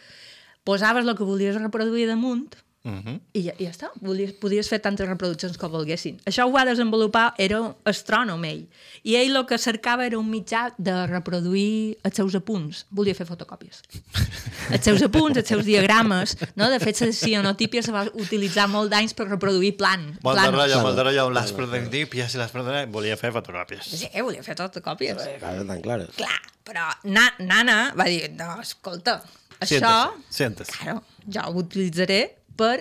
[0.67, 2.49] posaves el que volies reproduir damunt
[2.83, 3.19] Uh -huh.
[3.33, 3.91] i ja, i ja està.
[4.01, 6.17] Volies, podies fer tantes reproduccions com volguessin.
[6.25, 8.67] Això ho va desenvolupar, era astrònom ell.
[9.03, 12.85] I ell el que cercava era un mitjà de reproduir els seus apunts.
[12.89, 13.83] Volia fer fotocòpies.
[14.73, 16.37] els seus apunts, els seus diagrames.
[16.55, 16.69] No?
[16.69, 20.17] De fet, la cianotípia se va utilitzar molt d'anys per reproduir plan.
[20.23, 20.55] Molt de plans.
[20.55, 22.91] rotllo, molt de rotllo, les prototipes i les prototipes.
[22.91, 23.85] Volia fer fotocòpies.
[23.85, 25.17] Sí, volia fer fotocòpies.
[25.39, 26.07] Claro, tan claro.
[26.17, 29.21] Clar, però na, Nana va dir, no, escolta,
[29.59, 30.11] això...
[30.29, 30.71] Siéntese, siéntese.
[30.71, 32.75] Claro, jo ho utilitzaré per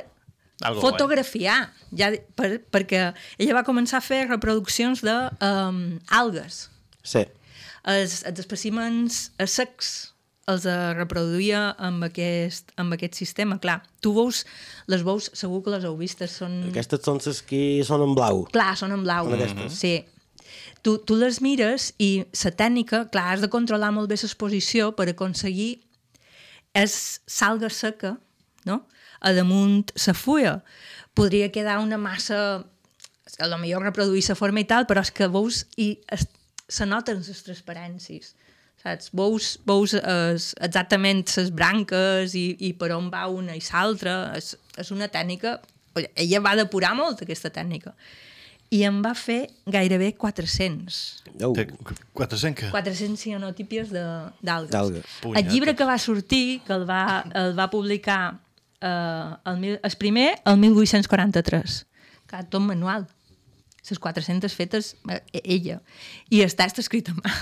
[0.60, 1.58] Algo fotografiar,
[1.96, 3.06] ja, per, perquè
[3.40, 5.82] ella va començar a fer reproduccions de um,
[6.20, 6.66] algues.
[7.00, 7.24] Sí.
[7.88, 10.10] Els, els espècimens secs
[10.50, 13.58] els eh, reproduïa amb aquest, amb aquest sistema.
[13.62, 14.44] Clar, tu veus,
[14.90, 16.56] les veus, segur que les heu vistes, són...
[16.70, 18.44] Aquestes són les que són en blau.
[18.54, 19.28] Clar, són en blau.
[19.28, 19.78] Són aquestes.
[19.80, 19.94] Sí.
[20.82, 25.10] Tu, tu les mires i la tècnica, clar, has de controlar molt bé l'exposició per
[25.12, 25.74] aconseguir
[26.76, 26.94] és
[27.28, 28.14] salga seca,
[28.66, 28.82] no?
[29.20, 30.58] A damunt la fulla.
[31.14, 32.64] Podria quedar una massa...
[33.40, 36.26] A lo millor reproduir la forma i tal, però és que veus i es,
[36.68, 38.34] se noten les transparències
[38.82, 39.10] saps?
[39.16, 44.32] Veus, veus es, exactament les branques i, i per on va una i l'altra.
[44.38, 45.58] És, és una tècnica...
[46.14, 47.92] Ella va depurar molt aquesta tècnica.
[48.70, 50.98] I en va fer gairebé 400.
[51.42, 51.50] Oh.
[51.56, 51.64] Té
[52.14, 52.68] 400 què?
[52.70, 53.90] 400 cianotípies.
[53.90, 55.16] D'algues.
[55.34, 58.38] El llibre que va sortir, que el va, el va publicar
[58.80, 61.86] eh, el, mil- el primer, el 1843.
[62.30, 63.08] Clar, tot manual.
[63.90, 65.80] Les 400 fetes eh, ella.
[66.30, 67.32] I el text escrit a mà.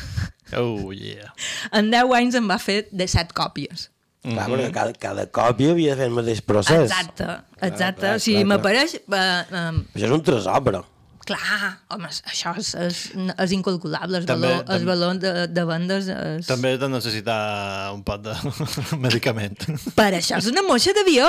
[0.57, 1.29] Oh, yeah.
[1.77, 3.91] En 10 anys en va fer de 7 còpies.
[4.25, 6.87] Clar, perquè cada, cada còpia havia de fer el mateix procés.
[6.89, 7.27] Exacte,
[7.61, 8.01] exacte.
[8.07, 8.95] clar, o sigui, clar, m'apareix...
[8.97, 10.81] Eh, eh, Això és un tresor, però.
[11.29, 12.99] Clar, home, això és, és,
[13.45, 16.47] és incalculable, el També- valor, el valor de, de vendes és...
[16.49, 18.33] També de necessitar un pot de
[19.05, 19.59] medicament.
[19.99, 21.29] Per això és una moixa d'avió.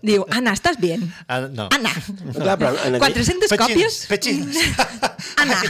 [0.00, 1.04] Diu, Anna, estàs bien?
[1.28, 1.68] Ah, no.
[1.76, 1.92] Anna,
[2.32, 4.00] Clar, però en aquell- 400 còpies?
[4.08, 4.56] Pechins.
[5.44, 5.60] Anna.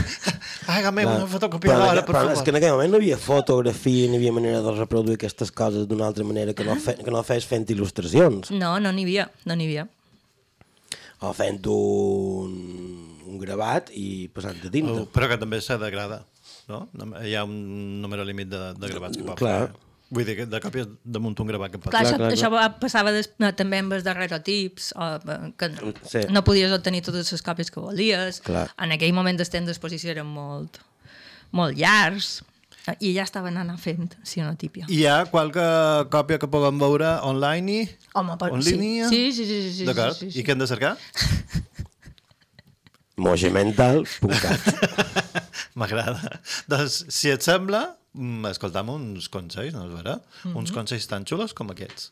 [0.69, 1.15] Hágame Clar.
[1.17, 2.33] una Però, fotocopiadora, per però favor.
[2.37, 5.87] és que en aquell moment no havia fotografia, ni havia manera de reproduir aquestes coses
[5.89, 9.25] d'una altra manera que no, fe, que no fes fent il·lustracions No, no n'hi havia,
[9.49, 9.87] no n'hi havia.
[11.25, 12.53] o fent un,
[13.29, 14.95] un gravat i passant de tinta.
[15.03, 16.23] Oh, però que també se degrada,
[16.71, 16.87] no?
[17.21, 19.59] Hi ha un número límit de, de gravats que pot Clar.
[19.69, 19.85] fer.
[20.09, 22.49] Vull dir, que de còpies damunt un gravat que pot Clar, Clar, això, clar, això
[22.49, 25.09] va, passava des, no, també amb els daguerrotips, o,
[25.53, 26.23] que no, Sí.
[26.33, 28.39] no podies obtenir totes les còpies que volies.
[28.41, 28.71] Clar.
[28.81, 30.81] En aquell moment els temps d'exposició eren molt,
[31.53, 32.39] molt llargs,
[32.87, 34.89] eh, i ja estaven anant fent cianotípia.
[34.89, 35.61] Hi ha qualque
[36.09, 37.85] còpia que puguem veure online i...
[38.17, 38.79] Home, per, en sí.
[38.79, 39.45] Sí, sí, sí.
[39.45, 40.17] sí, sí, D'acord.
[40.17, 40.95] sí, sí, I què hem de cercar?
[43.19, 44.69] Mogemental.cat
[45.79, 46.39] M'agrada.
[46.71, 47.83] doncs, si et sembla,
[48.15, 50.17] mm, escoltam uns consells, no és vera?
[50.45, 50.55] Mhm.
[50.63, 52.11] Uns consells tan xulos com aquests.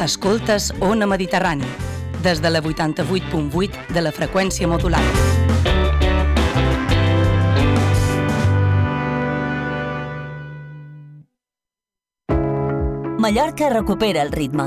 [0.00, 1.64] Escoltes Ona Mediterrani,
[2.22, 5.45] des de la 88.8 de la freqüència modulada.
[13.26, 14.62] Mallorca recupera el ritme.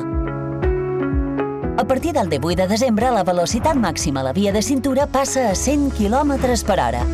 [1.78, 5.46] A partir del 18 de desembre, la velocitat màxima a la via de cintura passa
[5.48, 6.36] a 100 km
[6.68, 7.06] per hora.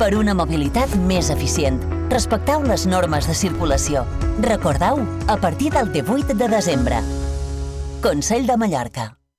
[0.00, 1.76] Per una mobilitat més eficient,
[2.08, 4.06] respecteu les normes de circulació.
[4.40, 7.02] Recordeu, a partir del 18 de desembre.
[8.00, 9.23] Consell de Mallorca.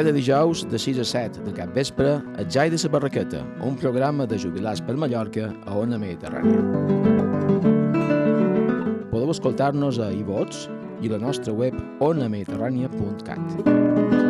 [0.00, 3.76] Cada dijous de 6 a 7 de cap vespre, a Jai de la Barraqueta, un
[3.76, 6.56] programa de jubilats per Mallorca a Ona Mediterrània.
[9.12, 10.70] Podeu escoltar-nos a iVots
[11.04, 14.29] i la nostra web onamediterrània.cat.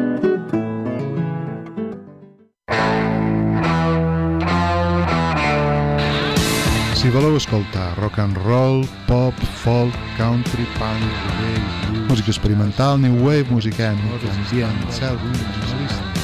[7.00, 9.32] Si voleu escoltar rock and roll, pop,
[9.64, 11.00] folk, country, punk,
[11.40, 14.20] reggae, música experimental, new wave, música ambient,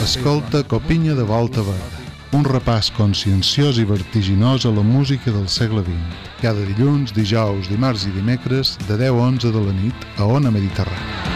[0.05, 2.03] escolta Copinya de Volta Verda,
[2.37, 6.29] un repàs conscienciós i vertiginós a la música del segle XX.
[6.43, 10.53] Cada dilluns, dijous, dimarts i dimecres, de 10 a 11 de la nit, a Ona
[10.53, 11.36] Mediterrània.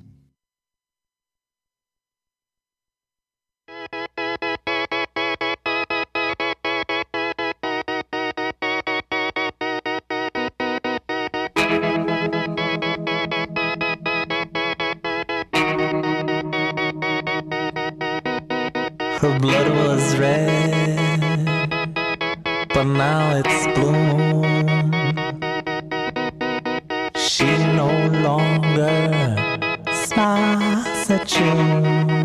[19.41, 21.19] blood was red,
[22.75, 24.43] but now it's blue.
[27.15, 27.49] She
[27.81, 27.89] no
[28.27, 29.35] longer
[29.91, 32.20] smiles at you.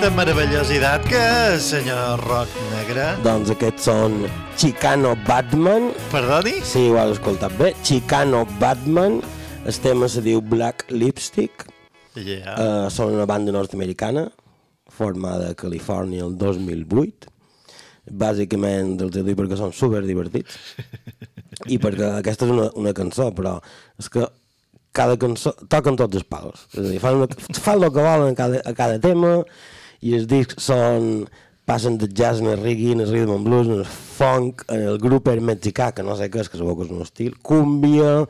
[0.00, 1.18] Aquesta meravellositat que
[1.52, 3.02] és, senyor Roc Negre?
[3.20, 4.14] Doncs aquests són
[4.56, 5.90] Chicano Batman.
[6.08, 6.54] Perdoni?
[6.64, 7.74] Sí, ho has escoltat bé.
[7.84, 9.18] Chicano Batman.
[9.68, 11.66] El tema se diu Black Lipstick.
[12.16, 12.54] Yeah.
[12.54, 14.22] Uh, són una banda nord-americana
[14.88, 17.28] formada a Califòrnia el 2008.
[18.24, 20.56] Bàsicament els he dit perquè són super divertits.
[21.68, 23.58] I perquè aquesta és una, una cançó, però
[24.00, 24.24] és que
[24.96, 26.64] cada cançó toquen tots els palos.
[26.72, 27.28] És a dir, fan, una,
[27.66, 29.42] fan el que volen a cada, a cada tema
[30.00, 31.26] i els discs són
[31.68, 34.86] passen de jazz en el reggae, en el rhythm and blues, en el funk, en
[34.88, 37.36] el grup er mexicà, que no sé què és, que segur que és un estil,
[37.46, 38.24] cumbia,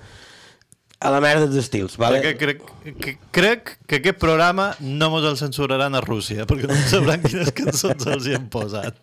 [1.00, 2.20] a la merda d'estils, vale?
[2.20, 2.66] Perquè crec,
[3.00, 7.54] que, crec que aquest programa no mos el censuraran a Rússia, perquè no sabran quines
[7.56, 9.00] cançons els hi han posat.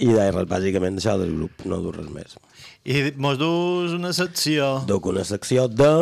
[0.00, 2.38] I res, bàsicament això del grup, no dur res més.
[2.86, 4.76] I mos dus una secció.
[4.88, 5.92] Duc una secció de...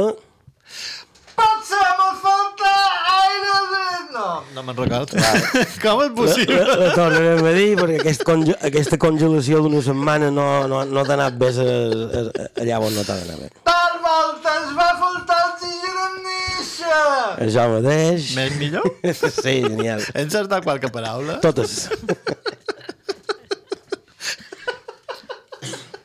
[4.18, 5.14] No, no me'n recordo.
[5.84, 6.56] Com és possible?
[6.58, 10.80] La, la, la tornarem a dir, perquè aquest conge, aquesta congelació d'una setmana no, no,
[10.90, 13.50] no t'ha anat bé a, a, a, allà on no t'ha d'anar bé.
[13.68, 17.04] Per voltes va faltar oxigen en néixer!
[17.46, 18.32] Això mateix.
[18.40, 18.90] Més millor?
[19.44, 20.02] sí, genial.
[20.10, 21.38] He encertat qualque paraula?
[21.44, 21.84] Totes.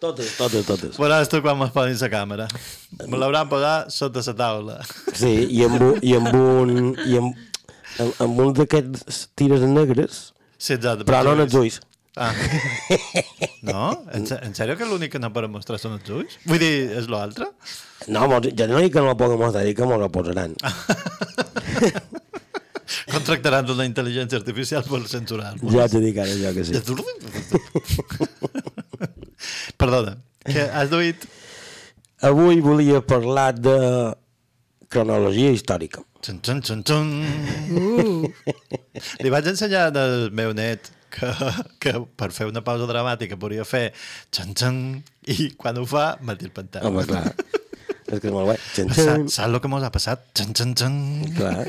[0.03, 0.97] Totes, totes, totes.
[0.99, 2.47] Veuràs tu quan me'ls posin la càmera.
[3.07, 4.77] Me l'hauran posat sota la taula.
[5.15, 6.73] Sí, i amb, un- i amb un...
[7.07, 7.39] I amb,
[7.99, 11.03] amb, amb un d'aquests tires negres, Sí, exacte.
[11.05, 11.81] però no en els ulls.
[12.15, 12.33] Ah.
[13.63, 14.03] No?
[14.11, 16.33] En, en sèrio que l'únic que no per mostrar són els ulls?
[16.45, 17.47] Vull dir, és l'altre?
[18.11, 20.51] No, jo no dic que no el puguin mostrar, dic que m'ho posaran.
[23.13, 25.71] Contractaran una intel·ligència artificial per censurar-nos.
[25.73, 26.73] Ja t'he dit ara jo que sí.
[29.79, 31.23] Perdona, que has duit...
[32.23, 33.75] Avui volia parlar de
[34.91, 36.03] cronologia històrica.
[36.23, 37.07] Xun, xun, xun, xun.
[37.75, 38.27] Uh.
[39.23, 41.31] Li vaig ensenyar al meu net que,
[41.83, 43.89] que per fer una pausa dramàtica podria fer
[44.31, 44.77] xan, xan,
[45.27, 46.93] i quan ho fa, m'ha el pantaló.
[46.93, 47.25] Home, clar.
[48.07, 48.57] És que és molt guai.
[48.71, 49.01] Saps,
[49.35, 50.23] saps el que mos ha passat?
[50.37, 50.97] Xan, xan, xan.
[51.35, 51.67] Clar.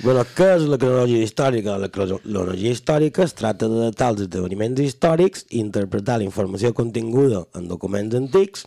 [0.00, 1.74] Bueno, què és la cronologia històrica?
[1.76, 7.42] La cronologia històrica es tracta de datar els esdeveniments històrics i interpretar la informació continguda
[7.58, 8.64] en documents antics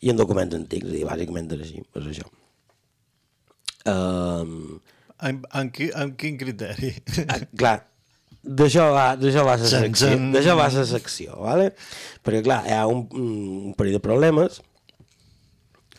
[0.00, 2.26] i en documents antics, dir, bàsicament és així, és això.
[3.84, 4.80] Um,
[5.22, 6.90] En, en, qui, en quin criteri?
[7.60, 7.78] clar,
[8.42, 11.70] d'això va, d'això va la secció, d'això va la secció, vale?
[12.24, 14.58] perquè clar, hi ha un, un parell de problemes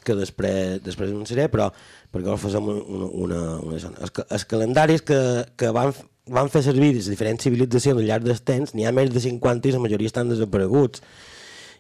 [0.06, 1.72] que després, després anunciaré, però
[2.14, 3.98] perquè no fosem una, una, una, zona.
[4.06, 5.18] Els, els calendaris que,
[5.58, 5.96] que van,
[6.30, 9.72] van fer servir les diferents civilitzacions al llarg del temps, n'hi ha més de 50
[9.72, 11.02] i la majoria estan desapareguts.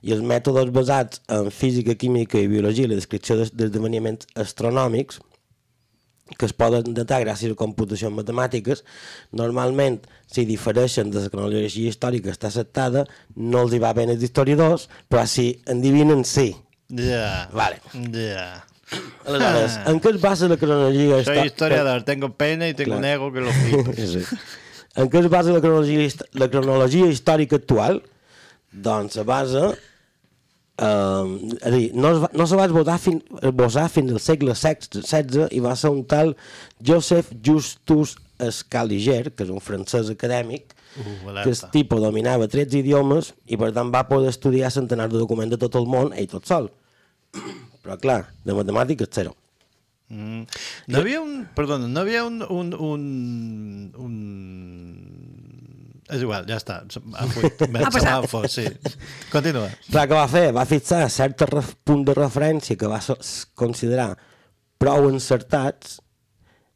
[0.05, 5.17] I els mètodes basats en física, química i biologia i la descripció d'es- d'esdeveniments astronòmics
[6.39, 8.79] que es poden datar gràcies a computacions matemàtiques,
[9.37, 13.03] normalment, si difereixen de la cronologia històrica està acceptada,
[13.37, 16.47] no els hi va bé als historiadors, però si endivinen, sí.
[16.89, 17.45] Ja.
[17.53, 17.77] Vale.
[18.13, 18.63] Ja.
[19.25, 21.45] Aleshores, en què es basa la cronologia Soy històrica?
[21.45, 23.51] historiador, tengo pena y tengo un ego que lo
[23.95, 24.25] sí.
[24.95, 28.01] En què es basa la cronologia, la cronologia històrica actual?
[28.71, 29.75] Doncs se basa...
[30.75, 34.19] Um, és a dir, no, es va, no se va esbotar fin, esbossar fins al
[34.19, 36.33] segle XVI i va ser un tal
[36.83, 38.17] Joseph Justus
[38.51, 43.73] Scaliger, que és un francès acadèmic, Uh, que el tipus dominava 13 idiomes i per
[43.75, 46.69] tant va poder estudiar centenars de documents de tot el món ell tot sol.
[47.83, 49.33] Però clar, de matemàtiques zero.
[50.07, 50.45] Mm.
[50.87, 51.41] No havia un...
[51.57, 52.39] Perdona, no havia un...
[52.47, 53.03] un, un,
[54.05, 54.15] un...
[56.11, 56.81] És igual, ja està.
[56.91, 58.27] Fut- me- Ha passat.
[58.29, 58.65] fot, sí.
[59.33, 59.69] Continua.
[59.89, 60.43] Clar, què va fer?
[60.53, 62.99] Va fixar certs ref, punts de referència que va
[63.57, 64.11] considerar
[64.77, 65.99] prou encertats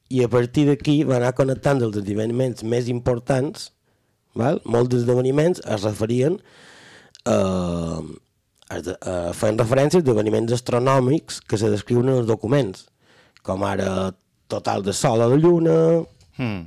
[0.10, 3.68] i a partir d'aquí va anar connectant els esdeveniments més importants,
[4.34, 4.58] val?
[4.66, 6.40] molts esdeveniments es referien
[7.30, 7.36] a,
[8.74, 12.88] a, a feien referència a esdeveniments astronòmics que se descriuen en els documents,
[13.46, 14.10] com ara
[14.50, 15.78] total de sol a la lluna...
[16.40, 16.66] Hmm.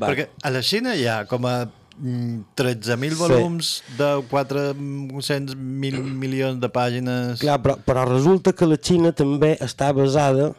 [0.00, 0.08] Va.
[0.10, 1.54] Perquè a la Xina hi ha com a
[1.98, 3.20] mm, 13.000 Sí.
[3.20, 7.40] volums de 400 mil milions de pàgines.
[7.42, 10.52] Clar, però, però resulta que la Xina també està basada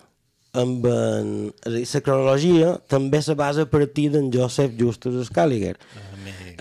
[0.54, 1.30] amb en,
[1.66, 5.78] és a dir, la cronologia també se basa a partir d'en Joseph Justus Scaliger.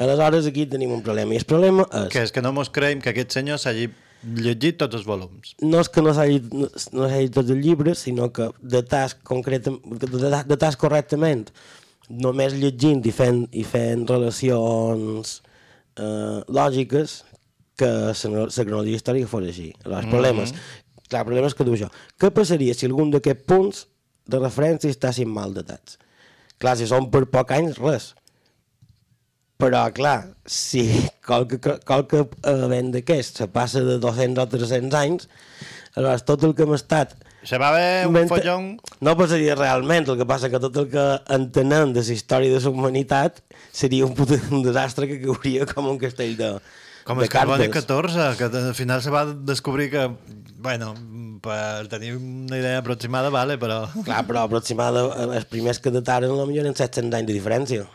[0.00, 2.08] Aleshores aquí tenim un problema, i el problema és...
[2.14, 3.90] Que és que no mos creiem que aquest senyor s'hagi
[4.22, 5.52] llegit tots els volums.
[5.60, 9.12] no és que no s'hagi no, no s'hagi tots els llibres, sinó que de tas,
[9.28, 11.50] concreta, de, de, de tas correctament,
[12.12, 15.38] només llegint i fent, i fent relacions
[15.96, 17.22] eh, lògiques,
[17.78, 19.70] que la cronologia històrica fos així.
[19.82, 20.52] Aleshores, el problema és
[21.12, 21.90] Clar, el problema és que diu això.
[22.16, 23.82] Què passaria si algun d'aquests punts
[24.32, 25.98] de referència estessin mal datats?
[26.62, 28.06] Clar, si són per poc anys, res.
[29.60, 30.86] Però, clar, si
[31.28, 35.28] qualque, qualque event d'aquest se passa de 200 o 300 anys,
[35.92, 37.12] aleshores tot el que hem estat
[37.42, 38.66] Se va haver un Inventa- follon...
[39.02, 42.60] no passaria realment, el que passa que tot el que entenem de la història de
[42.62, 43.40] la humanitat
[43.74, 46.52] seria un, puto, un desastre que cauria com un castell de,
[47.02, 47.82] Com de el carboni cartes.
[47.88, 50.04] 14, que al final se va descobrir que,
[50.62, 50.92] bueno,
[51.42, 53.88] per tenir una idea aproximada, vale, però...
[54.06, 57.88] Clar, però aproximada, eh, els primers que dataren potser eren 700 anys de diferència.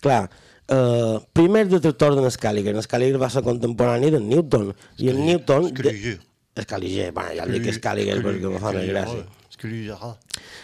[0.00, 0.30] Clar,
[0.72, 2.72] eh, primer detractor de Scaliger.
[2.82, 4.72] Scaliger va ser contemporani de Newton.
[4.96, 5.68] I en Newton...
[5.74, 6.16] Scaliger.
[6.58, 9.26] Scaliger, bueno, ja el dic Scaliger perquè me fa més gràcia.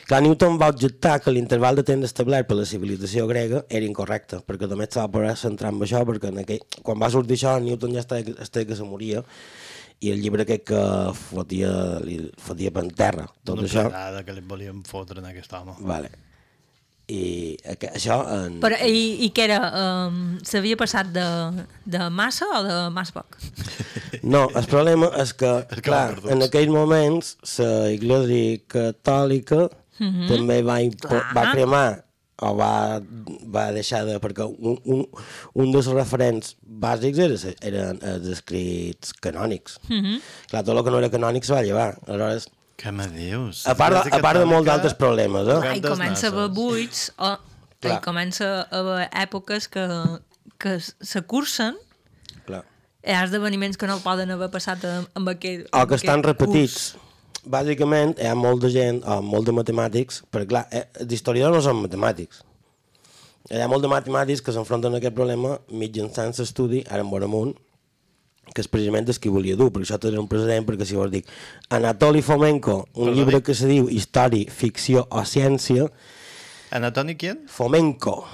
[0.07, 4.39] Clar, Newton va objectar que l'interval de temps establert per la civilització grega era incorrecte,
[4.47, 7.57] perquè només se va poder centrar en això, perquè en aquell, quan va sortir això,
[7.63, 9.25] Newton ja estava, estava que se moria,
[10.05, 10.83] i el llibre aquest que
[11.17, 11.73] fotia,
[12.05, 13.89] li fotia per terra, tot Una això.
[14.27, 15.79] que li volíem fotre en aquest home.
[15.81, 16.13] Vale.
[17.13, 17.59] I
[17.91, 18.17] això...
[18.33, 18.59] En...
[18.63, 19.59] Però, i, I què era?
[20.09, 21.27] Um, S'havia passat de,
[21.85, 23.39] de massa o de massa poc?
[24.25, 29.67] No, el problema és que, que clar, en aquells moments la Iglesia Catòlica
[29.99, 30.25] Mhm.
[30.27, 30.81] també va,
[31.37, 32.05] va cremar
[32.43, 32.99] o va,
[33.55, 34.17] va deixar de...
[34.19, 35.05] perquè un, un,
[35.55, 39.79] un dels referents bàsics era, eren els escrits canònics.
[39.87, 40.19] Mhm.
[40.51, 41.93] Clar, tot el que no era canònic se va llevar.
[42.09, 42.49] Aleshores,
[42.81, 43.65] Què me dius?
[43.71, 45.59] a part, de, a part de molts altres problemes, eh?
[45.75, 47.37] Ai, comença a haver buits o
[47.85, 47.99] Clar.
[47.99, 49.85] i comença a haver èpoques que,
[50.59, 51.79] que se cursen
[52.49, 52.65] Clar.
[53.05, 56.95] hi ha esdeveniments que no poden haver passat amb, amb aquell o que estan repetits.
[56.95, 57.11] curs.
[57.45, 61.63] Bàsicament, hi ha molta gent, o molt de matemàtics, perquè clar, eh, els historiadors no
[61.67, 62.41] són matemàtics.
[63.53, 67.35] Hi ha molt de matemàtics que s'enfronten a aquest problema mitjançant l'estudi, ara en veurem
[67.37, 67.53] un,
[68.53, 71.11] que és precisament el que volia dur, perquè això té un precedent, perquè si vos
[71.11, 71.27] dic
[71.75, 73.17] Anatoli Fomenko, un Perdoni?
[73.19, 75.89] llibre que se diu Història, Ficció o Ciència,
[76.75, 77.45] Anatoni quién?
[77.47, 78.25] Fomenko.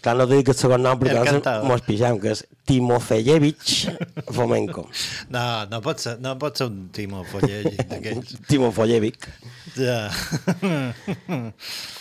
[0.00, 3.88] Clar, no dic el segon nom perquè llavors mos pixam, que és Timofeyevich
[4.32, 4.86] Fomenko.
[5.34, 8.36] No, no pot ser, no pot ser un Timo Follegi d'aquells.
[8.48, 9.28] Timofoyevic.
[9.76, 10.08] Ja.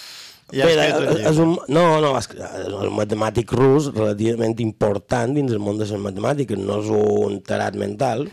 [0.52, 0.80] Ja Bé, un
[1.14, 5.78] és, és un, no, no, és, és un matemàtic rus relativament important dins el món
[5.78, 8.26] de les matemàtiques, no és un tarat mental,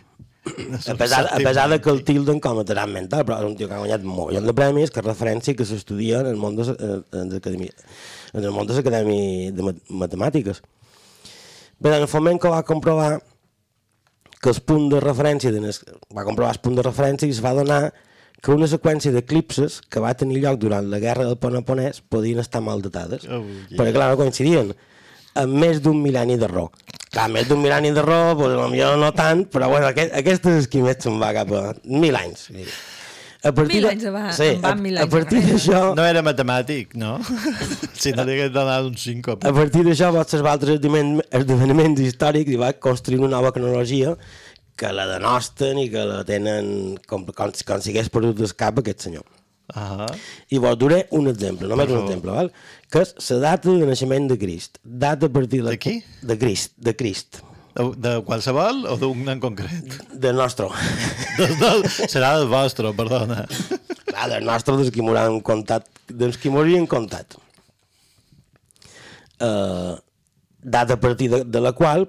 [0.46, 3.56] a pesar, a pesar de que el tilden com a tarat mental, però és un
[3.58, 6.36] tio que ha guanyat un milió de premis, que és referència que s'estudia en el
[6.40, 10.62] món de, eh, en el món de l'acadèmia de mat- matemàtiques.
[11.82, 13.18] Bé, en Fomenko va comprovar
[14.40, 17.92] que el punt de referència va comprovar el punt de referència i es va donar
[18.46, 22.60] que una seqüència d'eclipses que va tenir lloc durant la guerra del Peloponès podien estar
[22.62, 23.26] mal datades.
[23.26, 23.74] Oh, yeah.
[23.80, 24.70] Perquè, clar, no coincidien
[25.36, 26.70] amb més d'un mil·lenni d'error.
[27.10, 30.68] Clar, més d'un mil·lenni d'error, doncs, potser no tant, però bueno, aquest, aquest és el
[30.72, 32.46] que més se'n va cap a mil anys.
[33.46, 35.52] A partir Mil de- anys va- sí, van a, mil a anys partir enrere.
[35.58, 35.82] d'això...
[35.98, 37.12] No era matemàtic, no?
[38.00, 39.36] si no li hagués donat un 5.
[39.46, 44.16] A partir d'això va observar altres esdeven- esdeveniments històrics i va construir una nova cronologia
[44.76, 46.68] que la denosten i que la tenen
[47.08, 49.24] com, com, com si hagués perdut el cap aquest senyor.
[49.74, 50.06] Ah.
[50.52, 52.52] I vos duré un exemple, només un exemple, val?
[52.92, 54.78] que és la data de naixement de Crist.
[54.84, 55.72] Data a partir de...
[55.72, 55.96] De qui?
[56.22, 57.40] De Crist, de Crist.
[57.76, 59.96] De, de qualsevol o d'un en concret?
[60.12, 60.68] Del nostre.
[61.40, 63.42] Del, del, serà del vostre, perdona.
[64.06, 67.36] Clar, del nostre, dels que m'hauran contat, dels que m'haurien contat.
[69.36, 69.98] Uh,
[70.62, 72.06] data a partir de, de la qual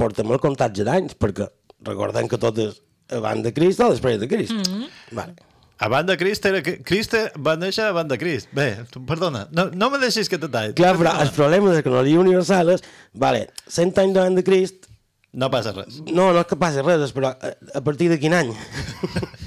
[0.00, 1.46] portem el comptatge d'anys, perquè
[1.86, 2.80] recordem que tot és
[3.16, 4.52] abans de Crist o després de Crist.
[4.52, 4.90] Mm -hmm.
[5.12, 5.34] vale.
[5.80, 6.60] Abans de Crist era...
[6.62, 8.48] Crist va néixer abans de Crist.
[8.52, 10.74] Bé, tu, perdona, no, no me deixis que te talli.
[10.74, 14.90] Clar, però el problema de cronologia universal és, vale, 100 anys davant de Crist,
[15.32, 16.00] No passa res.
[16.10, 18.50] no, no és que passi res, és, però a, a partir de quin any?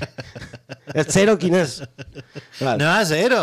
[0.99, 1.81] el zero quin és?
[2.61, 2.77] Vale.
[2.79, 3.41] No, a zero.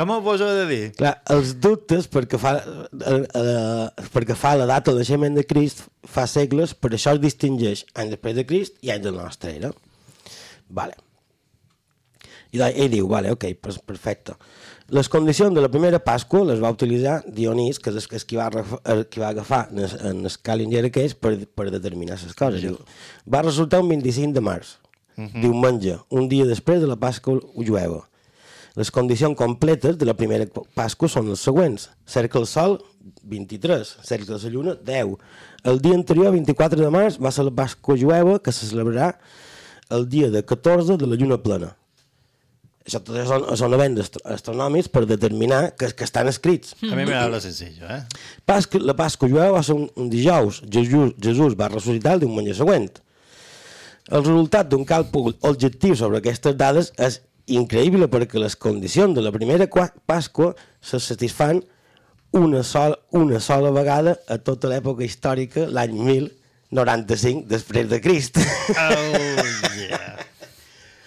[0.00, 0.84] Com ho vos ho he de dir?
[0.96, 5.82] Clar, els dubtes perquè fa, eh, eh, perquè fa la data del naixement de Crist
[6.08, 9.52] fa segles, per això es distingeix anys després de Crist i anys de la nostra
[9.52, 9.74] era.
[10.72, 10.96] Vale.
[12.56, 14.34] I ell diu, vale, ok, perfecte.
[14.88, 18.48] Les condicions de la primera Pasqua les va utilitzar Dionís, que és el que va,
[18.94, 22.64] el que va agafar en el, en el Scalinger aquells per, per determinar les coses.
[22.64, 22.80] Diu,
[23.28, 24.78] va resultar un 25 de març,
[25.20, 25.42] Mhm.
[25.42, 28.08] diumenge, un dia després de la Pasqua jueva.
[28.80, 30.46] Les condicions completes de la primera
[30.78, 31.88] Pasqua són les següents.
[32.08, 32.78] Cercle el Sol,
[33.28, 33.90] 23.
[34.08, 35.18] Cercle la Lluna, 10.
[35.68, 39.10] El dia anterior, 24 de març, va ser la Pasqua jueva, que se celebrarà
[39.92, 41.74] el dia de 14 de la Lluna plena.
[42.88, 46.72] Això tot són, són events astro- astronòmics per determinar que, que estan escrits.
[46.80, 48.00] A mi m'agrada senzill, eh?
[48.48, 50.62] Pasqua, la Pasqua jueva va ser un, un dijous.
[50.72, 52.88] Jesús, Jesús va ressuscitar el diumenge següent.
[54.08, 57.20] El resultat d'un càlcul objectiu sobre aquestes dades és
[57.56, 61.62] increïble perquè les condicions de la primera qua- Pasqua se satisfan
[62.32, 65.96] una sola, una sola vegada a tota l'època històrica, l'any
[66.70, 68.38] 1095 després de Crist.
[68.38, 70.16] Oh, yeah.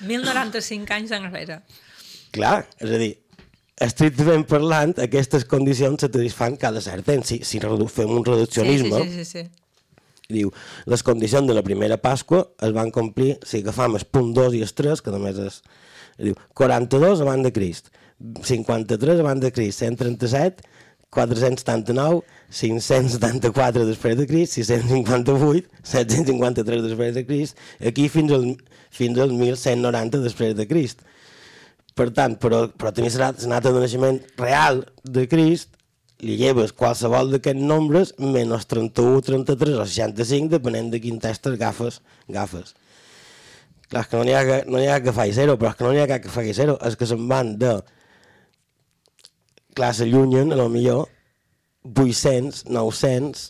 [0.04, 1.62] 1095 anys enrere.
[2.36, 3.12] Clar, és a dir,
[3.84, 7.30] estrictament parlant, aquestes condicions se satisfan cada cert temps.
[7.30, 9.44] Si, si fem un Sí, sí, reduccionisme, sí, sí, sí.
[10.34, 10.52] diu,
[10.89, 14.64] les condicions de la primera Pasqua es van complir, si agafam el punt 2 i
[14.66, 15.62] el 3, que només és,
[16.20, 17.89] diu, 42 abans de Crist,
[18.43, 20.64] 53 abans de Crist, 137,
[21.14, 28.47] 479, 574 després de Crist, 658, 753 després de Crist, aquí fins al,
[28.93, 31.05] fins al 1190 després de Crist.
[31.93, 35.76] Per tant, però, però tenir la data de naixement real de Crist
[36.24, 41.99] li lleves qualsevol d'aquests nombres menys 31, 33 o 65, depenent de quin test agafes.
[42.30, 42.74] agafes.
[43.94, 45.86] Clar, és que no n'hi ha, que- no ha que faci zero, però és que
[45.86, 47.76] no n'hi ha que faci zero, és que se'n van de...
[49.78, 51.08] Clar, s'allunyen, a lo millor,
[51.84, 53.50] 800, 900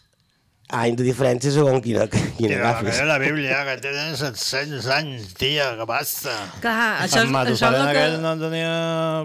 [0.74, 2.06] anys de diferència segons quina,
[2.39, 6.34] quina Tio, que la Bíblia, que tenen 700 anys, tia, que basta.
[6.64, 8.72] Clar, això és, això és el que no tenia...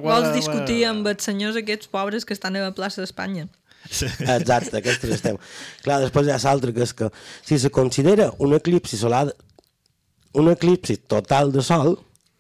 [0.05, 3.47] vols discutir amb els senyors aquests pobres que estan a la plaça d'Espanya.
[3.89, 5.39] Exacte, aquest és el tema.
[5.87, 7.09] Clar, després hi ha l'altre, que és que
[7.47, 9.29] si se considera un eclipsi solar,
[10.35, 11.99] un eclipsi total de sol,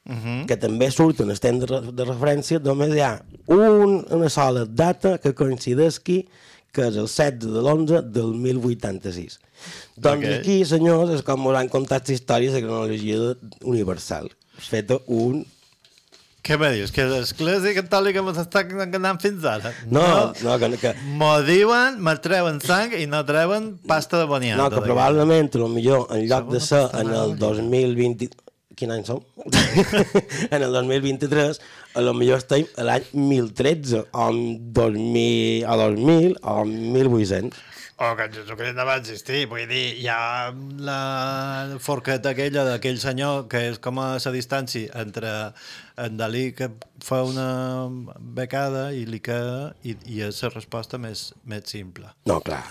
[0.08, 0.46] uh -huh.
[0.46, 4.64] que també surt en el temps de, de referència, només hi ha un, una sola
[4.64, 6.26] data que coincideixi
[6.72, 9.38] que és el 16 de l'11 del 1086.
[9.96, 10.34] Doncs Ok.
[10.38, 14.30] aquí, senyors, és com m'hauran contat la història de cronologia universal.
[14.58, 15.44] Feta un...
[16.46, 16.92] Què me dius?
[16.94, 19.72] Que l'església catòlica mos està enganant fins ara?
[19.90, 20.04] No,
[20.44, 24.62] no, que, que, M'ho diuen, me treuen sang i no treuen pasta de boniata.
[24.62, 28.30] No, que probablement, a lo millor, en lloc de ser en el 2020...
[28.78, 29.18] Quin any som?
[30.54, 31.58] en el 2023,
[31.98, 37.58] a lo millor estem a l'any 1013, o 2000, o 2000, o 1800.
[37.98, 40.52] O que Jesucrist no va existir, vull dir, hi ha
[40.86, 45.32] la forqueta aquella d'aquell senyor que és com a la distància entre
[45.98, 46.68] en Dalí que
[47.02, 47.48] fa una
[48.38, 52.12] becada i li queda i, i és la resposta més, més simple.
[52.30, 52.62] No, clar.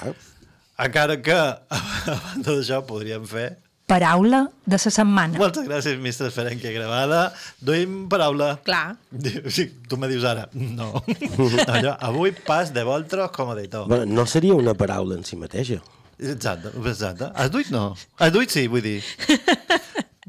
[0.79, 1.37] Encara que,
[1.75, 3.49] a banda d'això, podríem fer
[3.87, 5.39] Paraula de la setmana.
[5.39, 6.27] Moltes gràcies, Mr.
[6.35, 7.31] Ferenque Gravada.
[7.63, 8.57] Duim paraula.
[8.67, 8.97] Clar.
[9.55, 10.49] Sí, tu me dius ara.
[10.53, 10.89] No.
[11.85, 13.87] jo, avui pas de voltros com a editor.
[13.87, 15.79] Bueno, no seria una paraula en si mateixa.
[16.19, 17.31] Exacte, exacte.
[17.33, 17.93] Has duit no.
[18.19, 19.01] Has duit sí, vull dir.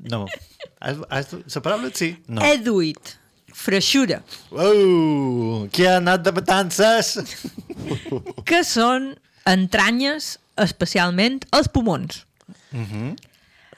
[0.08, 0.28] No.
[0.78, 2.12] Has, has, du- la paraula sí.
[2.30, 2.40] No.
[2.46, 3.16] He duit
[3.58, 4.20] freixura,
[4.54, 7.16] Uh, qui ha anat de petances?
[8.46, 9.16] que són
[9.50, 12.22] entranyes, especialment els pulmons.
[12.70, 13.10] Uh -huh.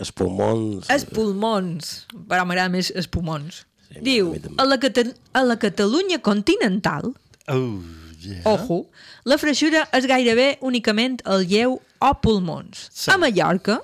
[0.01, 0.89] Els pulmons...
[0.91, 1.91] Els pulmons,
[2.31, 3.65] però m'agrada més els pulmons.
[4.01, 5.03] Diu, a la, Cata
[5.35, 7.11] a la Catalunya continental,
[7.51, 7.81] Oh,
[8.23, 8.43] yeah.
[8.47, 8.85] ojo,
[9.27, 12.87] la freixura és gairebé únicament el lleu o pulmons.
[12.95, 13.11] Sí.
[13.11, 13.81] A Mallorca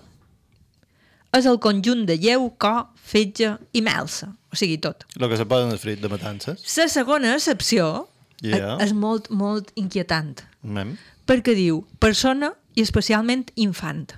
[1.36, 5.04] és el conjunt de lleu, cor, fetge i melsa, o sigui, tot.
[5.20, 6.62] Lo que se posa en el frit de matances.
[6.78, 8.06] La segona accepció
[8.44, 8.76] Yeah.
[8.84, 10.90] és molt, molt inquietant, Mem.
[11.24, 14.12] perquè diu persona i especialment infant.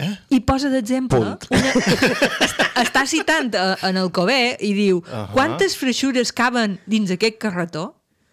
[0.00, 0.12] Eh?
[0.30, 1.20] I posa d'exemple...
[1.20, 1.38] Una...
[2.46, 5.26] està, està citant a, en el Cové i diu Ahà.
[5.34, 7.90] quantes freixures caben dins aquest carretó?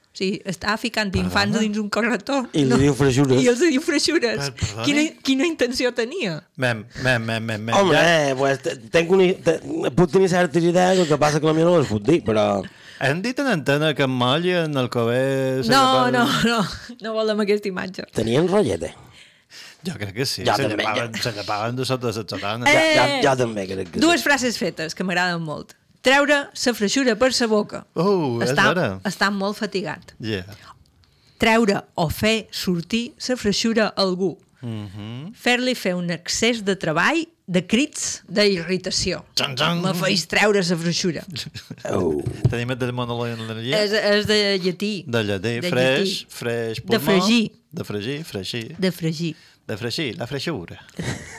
[0.09, 2.39] O sigui, està ficant infants dins un carretó.
[2.57, 3.43] I li diu freixures.
[3.43, 4.49] I els diu freixures.
[4.57, 4.83] Per-?
[4.87, 6.39] Quina, quina intenció tenia?
[6.59, 7.61] Mem, mem, mem, mem.
[7.69, 7.75] mem.
[7.77, 8.01] Home, Ja-
[8.31, 9.59] eh, pues, te- tenc una, te,
[9.95, 12.47] puc tenir certes idees, el que passa que la meva no les puc dir, però...
[12.99, 15.61] Hem dit en antena que en Moll i en el Cové...
[15.63, 16.57] se No, no, no.
[17.05, 18.09] No volem aquesta imatge.
[18.11, 18.89] Tenien rotlleta.
[19.87, 20.43] Jo crec que sí.
[20.43, 22.67] Jo se, també, llevaven, se llevaven de sota les sotanes.
[22.67, 22.95] Eh!
[22.97, 24.27] Jo, jo també crec que Dues sí.
[24.27, 25.75] frases fetes que m'agraden molt.
[26.03, 27.85] Treure la freixura per sa boca.
[27.95, 28.89] Uh, és està, vera.
[29.07, 30.13] està molt fatigat.
[30.23, 30.47] Yeah.
[31.39, 34.37] Treure o fer sortir la freixura a algú.
[34.61, 35.33] Mm -hmm.
[35.33, 39.23] Fer-li fer un excés de treball, de crits, d'irritació.
[39.81, 41.23] Me feis treure la freixura.
[41.89, 42.21] Oh.
[42.49, 43.79] Tenim el de monologia.
[43.81, 45.03] És, és de llatí.
[45.07, 46.25] De llatí, De freix, llatí.
[46.29, 47.05] freix, De pulmó.
[47.05, 47.51] fregir.
[47.71, 48.75] De fregir, freixir.
[48.77, 49.35] De fregir.
[49.69, 50.79] De freixir, la freixura.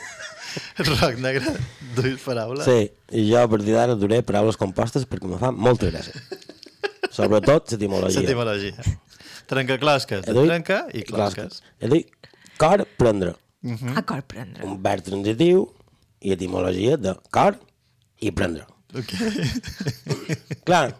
[0.87, 1.51] Roc negre,
[1.97, 2.63] duis paraules.
[2.63, 6.15] Sí, i jo a partir d'ara duré paraules compostes perquè me fa molta gràcia.
[7.11, 8.23] Sobretot l'etimologia.
[8.23, 8.85] L'etimologia.
[9.51, 11.59] Trenca closques, He dit- trenca i closques.
[11.83, 12.29] He dit
[12.61, 13.35] cor, prendre.
[13.61, 13.97] Mm -hmm.
[13.99, 14.63] A cor prendre.
[14.63, 15.67] Un verb transitiu
[16.21, 17.59] i etimologia de cor
[18.19, 18.65] i prendre.
[18.97, 19.11] Ok.
[20.67, 20.95] Clar,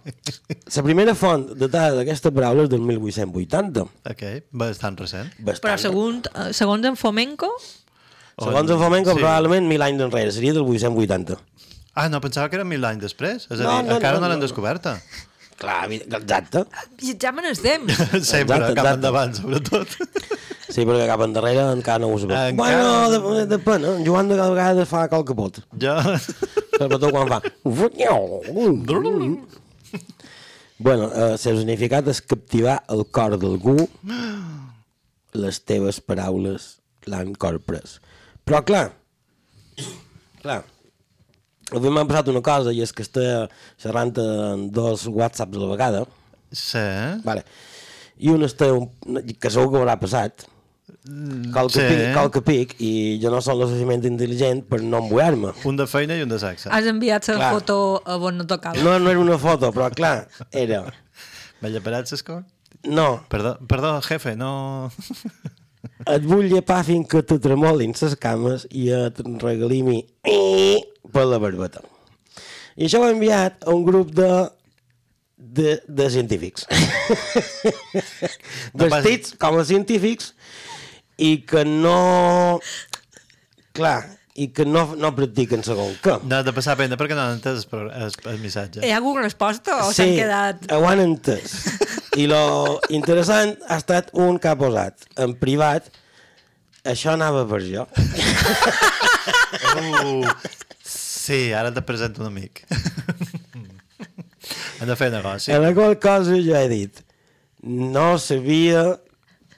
[0.75, 3.83] la primera font de dada d'aquesta paraula és del 1880.
[4.11, 4.23] Ok,
[4.63, 5.29] bastant recent.
[5.45, 7.51] Però segons, eh, segons en Fomenko,
[8.41, 9.19] Segons el flamenco, Sí.
[9.19, 11.35] probablement mil anys enrere, seria del 880.
[11.93, 13.43] Ah, no, pensava que era mil anys després.
[13.51, 14.45] És a No, dir, no, encara no, no, l'han no.
[14.47, 14.95] descoberta.
[15.61, 16.63] Clar, exacte.
[16.97, 17.93] Viatjam en el temps.
[18.31, 18.93] Sempre, Exacte, cap exacte.
[18.97, 19.97] endavant, sobretot.
[20.71, 22.55] Sí, perquè cap endarrere encara no ho sabem.
[22.55, 22.81] Encara-
[23.11, 23.95] Bueno, de, depèn, eh?
[23.99, 25.59] En Joan de cada vegada fa qualque pot.
[25.83, 25.97] Jo...
[26.79, 27.41] Sobretot quan fa...
[30.79, 33.75] bueno, eh, el seu significat és captivar el cor d'algú,
[35.37, 36.71] les teves paraules
[37.11, 37.99] l'han corpres.
[38.47, 38.87] Però, clar,
[40.41, 40.61] clar,
[41.71, 43.47] avui m'ha passat una cosa i és que està
[43.81, 46.05] xerrant en dos whatsapps a la vegada.
[46.51, 46.85] Sí.
[47.25, 47.45] Vale.
[48.21, 48.89] I un està, un,
[49.33, 50.45] que segur que haurà passat,
[51.53, 51.87] qualque, sí.
[51.87, 52.91] pic, qualque pic, i
[53.23, 55.55] jo no soc lo suficientment intel·ligent per no embuar-me.
[55.65, 56.69] Un de feina i un de sexe.
[56.69, 57.51] Has enviat la Clar.
[57.57, 58.77] foto a on no tocava.
[58.83, 60.83] No, no era una foto, però clar, era...
[61.61, 62.43] M'ha lleparat l'escor?
[62.89, 64.91] No, Perdó, perdó, jefe, no...
[66.13, 70.03] et vull llepar fins que te tremolin les cames i et regalimi
[71.09, 71.83] per la barbeta.
[72.77, 74.31] I això ho he enviat a un grup de
[75.41, 76.67] de, de científics.
[78.77, 80.31] Vestits com a científics
[81.17, 82.59] i que no...
[83.73, 83.99] Clar,
[84.35, 86.17] i que no, no practiquen segon què.
[86.27, 88.83] No, de passar pena, perquè no han entès el, el, el missatge.
[88.85, 90.69] Hi ha alguna resposta o sí, s'han quedat...
[90.75, 91.57] ho han entès.
[92.19, 92.43] I lo
[92.93, 95.87] interessant ha estat un que ha posat en privat
[96.87, 97.87] això anava per jo.
[99.51, 100.25] Uh,
[100.83, 102.63] sí, ara te presento un amic.
[104.81, 105.51] Hem de fer negoci.
[105.53, 107.01] En la qual cosa jo he dit
[107.63, 108.99] no sabia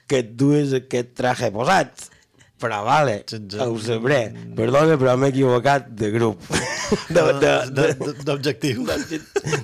[0.06, 2.10] que et dues aquest traje posat.
[2.60, 3.18] Però vale,
[3.60, 4.20] ho sabré.
[4.56, 6.44] Perdona, però m'he equivocat de grup.
[8.24, 8.86] D'objectiu.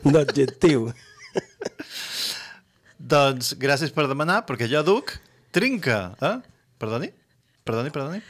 [0.05, 0.91] D'objectiu.
[3.01, 5.15] Doncs gràcies per demanar, perquè jo duc
[5.55, 6.01] trinca.
[6.21, 6.37] Eh?
[6.83, 7.13] Perdoni?
[7.65, 8.21] Perdoni, perdoni?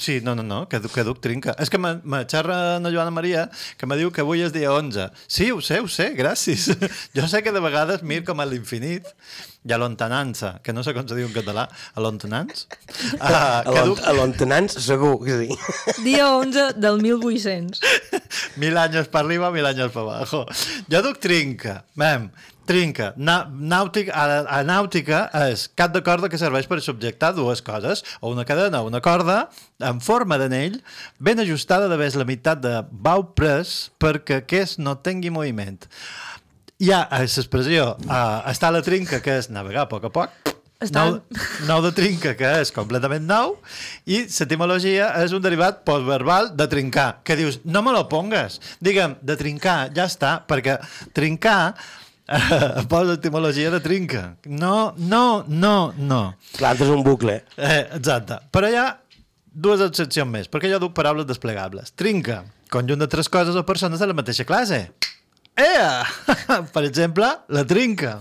[0.00, 1.54] Sí, no, no, no, que duc, que duc trinca.
[1.62, 3.46] És que me, me xerra la Joana Maria,
[3.78, 5.08] que me diu que avui és dia 11.
[5.28, 6.68] Sí, ho sé, ho sé, gràcies.
[7.16, 9.06] Jo sé que de vegades mir com a l'infinit
[9.68, 12.66] i a l'ontanança, que no sé com se diu en català, a l'ontanans.
[13.20, 15.56] Ah, A duc a l'ontenants segur que sí.
[16.06, 17.80] Dia 11 del 1800.
[18.56, 20.44] Mil años para arriba, mil años para abajo.
[20.90, 21.84] Jo duc trinca.
[21.98, 22.30] Mem,
[22.68, 23.12] trinca.
[23.16, 28.04] Na, nàutica, a, a nàutica és cap de corda que serveix per subjectar dues coses,
[28.20, 29.46] o una cadena o una corda,
[29.80, 30.78] en forma d'anell,
[31.18, 35.80] ben ajustada de la meitat de bau pres perquè aquest no tingui moviment.
[36.78, 40.54] Hi ha l'expressió uh, està a la trinca, que és navegar a poc a poc,
[40.94, 41.16] nou,
[41.70, 43.56] nou de trinca, que és completament nou,
[44.06, 48.60] i l'etimologia és un derivat postverbal de trincar, que dius, no me lo pongues.
[48.84, 50.78] Digue'm, de trincar, ja està, perquè
[51.16, 51.74] trincar
[52.36, 54.36] eh, posa etimologia de trinca.
[54.44, 56.22] No, no, no, no.
[56.60, 57.40] L'altre és un bucle.
[57.56, 58.40] Eh, exacte.
[58.52, 58.88] Però hi ha
[59.48, 61.94] dues excepcions més, perquè jo duc paraules desplegables.
[61.96, 64.84] Trinca, conjunt de tres coses o persones de la mateixa classe.
[65.58, 66.04] Ea!
[66.72, 68.20] Per exemple, la trinca.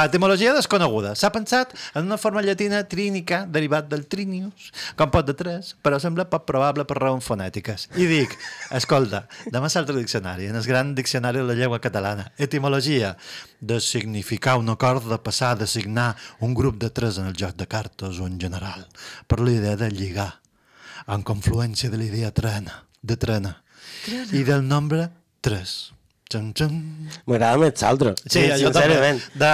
[0.00, 1.12] Etimologia desconeguda.
[1.18, 5.98] S'ha pensat en una forma llatina trínica, derivat del trinius, com pot de tres, però
[6.00, 7.84] sembla poc probable per raons fonètiques.
[8.00, 8.32] I dic,
[8.72, 12.30] escolta, demà salta el diccionari, en el gran diccionari de la llengua catalana.
[12.40, 13.12] Etimologia,
[13.60, 17.60] de significar un acord de passar a designar un grup de tres en el joc
[17.60, 18.88] de cartes o en general,
[19.28, 20.40] per la idea de lligar,
[21.06, 23.58] en confluència de la idea trena, de trena,
[24.04, 24.32] Trena.
[24.32, 25.10] i del nombre
[25.44, 25.99] 3.
[27.26, 28.14] M'agrada més l'altre.
[28.26, 28.86] Sí, jo també.
[28.86, 29.20] sincerament.
[29.34, 29.50] De,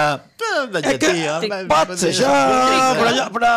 [0.75, 2.31] de És que llatí, pot ser això,
[2.99, 3.51] però, jo, però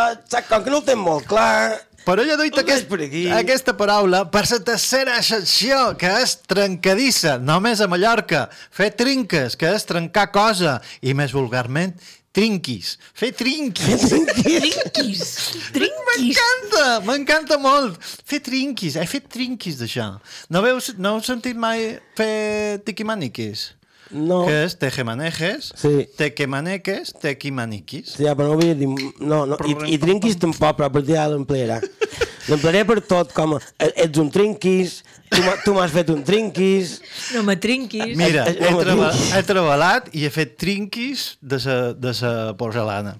[0.49, 1.55] com que no ho tens molt clar...
[2.01, 2.89] Però jo he dit aquest,
[3.37, 8.47] aquesta paraula per la tercera accepció, que és trencadissa, només a Mallorca.
[8.73, 11.93] Fer trinques, que és trencar cosa, i més vulgarment,
[12.33, 12.97] trinquis.
[13.15, 14.05] Fer trinquis.
[15.75, 16.01] Trinquis.
[16.11, 17.99] M'encanta, m'encanta molt.
[18.27, 20.13] Fer trinquis, he fet trinquis d'això.
[20.51, 23.71] No, veus, no heu sentit mai fer tiquimaniquis?
[24.11, 24.45] No.
[24.47, 26.09] Que és tejemanejes, Sí.
[26.19, 28.17] tequemaneques, tequimaniquis.
[28.17, 28.89] Sí, ja, però no havia dit...
[29.21, 29.57] No, no.
[29.67, 31.81] I, i trinquis tampoc, però a partir d'ara l'emplearà.
[32.51, 36.25] L'emplearé per tot, com a, "E- ets un trinquis, tu m'ha- tu m'has fet un
[36.25, 36.97] trinquis...
[37.35, 38.17] No me trinquis.
[38.19, 39.33] Mira, Eh, eh, he, trinquis.
[39.37, 43.19] he treballat i he fet trinquis de sa, de sa porcelana.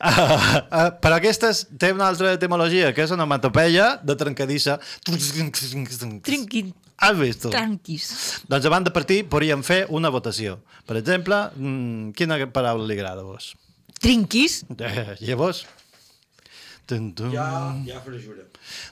[0.10, 4.78] Uh, uh, però aquesta és- té una altra etimologia, que és una matopeia de trencadissa.
[5.04, 6.70] Trinquin.
[7.00, 7.44] Has vist?
[7.52, 8.06] Tranquis.
[8.48, 10.58] Doncs abans de partir podríem fer una votació.
[10.88, 13.50] Per exemple, mm, quina paraula li agrada a vos?
[14.00, 14.62] Trinquis.
[14.78, 15.66] Eh, I a vos?
[16.88, 17.30] Tum, tum.
[17.32, 17.46] Ja,
[17.86, 18.44] ja freixura.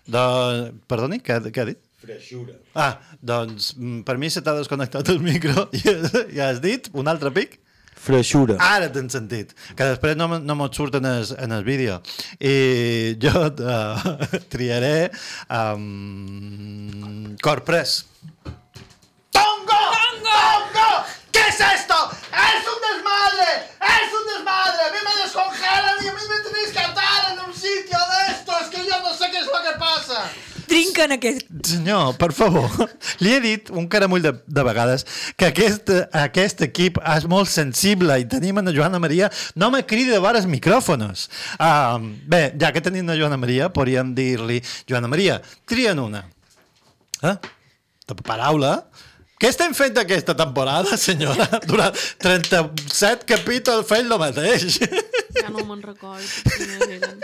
[0.07, 1.81] Doncs, perdoni, què, què ha dit?
[1.99, 2.55] Freixura.
[2.79, 5.83] Ah, doncs mm, per mi se t'ha desconnectat el micro i,
[6.37, 7.59] i has dit un altre pic?
[7.99, 8.57] Freixura.
[8.63, 12.01] Ara t'han sentit, que després no, me- no mos surt en el, en el vídeo.
[12.41, 14.17] I jo uh,
[14.53, 15.11] triaré
[15.51, 18.05] um, Corpress.
[19.31, 19.83] ¡Tongo!
[20.23, 21.05] ¡Tongo!
[21.33, 21.95] ¿Qué es esto?
[22.33, 23.51] ¡Es un desmadre!
[23.83, 24.81] ¡Es un desmadre!
[24.89, 28.33] A mí me descongelan y a mí me tenéis que atar en un sitio de
[28.33, 28.53] esto.
[28.63, 30.25] Es que yo no sé qué es lo que pasa.
[30.69, 31.47] Trinquen aquest...
[31.67, 32.69] Senyor, per favor,
[33.25, 35.05] li he dit un caramull de, de vegades
[35.39, 40.13] que aquest, aquest equip és molt sensible i tenim en Joana Maria, no me cridi
[40.13, 41.29] de vares micròfonos.
[41.57, 46.25] Um, bé, ja que tenim la Joana Maria, podríem dir-li, Joana Maria, trien una.
[47.23, 47.37] Eh?
[48.09, 48.79] De paraula.
[49.39, 51.47] Què estem fent aquesta temporada, senyora?
[51.71, 51.95] Durant
[52.25, 54.81] 37 capítols fent el mateix.
[55.37, 56.25] Ja no me'n recordo
[56.55, 57.19] quines eren.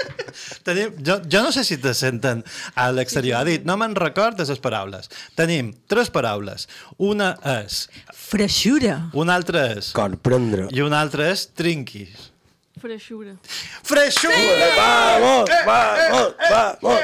[0.67, 2.43] Tenim, jo, jo no sé si te senten
[2.77, 3.39] a l'exterior.
[3.41, 5.09] Ha dit, no me'n record de les paraules.
[5.39, 6.69] Tenim tres paraules.
[6.99, 7.85] Una és...
[8.13, 8.99] Freixura.
[9.17, 9.95] Una altra és...
[9.97, 10.69] Comprendre.
[10.75, 12.31] I una altra és trinquis.
[12.85, 13.33] Freixura.
[13.83, 14.35] Freixura!
[14.37, 14.73] Sí!
[14.77, 17.01] Vamos, vamos, vamos.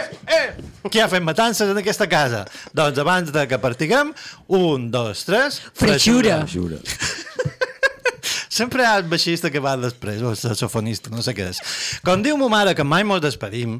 [0.91, 2.43] Qui ha fet matances en aquesta casa?
[2.77, 4.13] Doncs abans de que partiguem,
[4.49, 5.63] un, dos, tres...
[5.73, 6.43] Freixura.
[6.43, 6.83] Freixura.
[8.51, 11.61] Sempre hi ha el baixista que va després, o el saxofonista, no sé què és.
[12.03, 13.77] Com diu ma mare que mai mos despedim,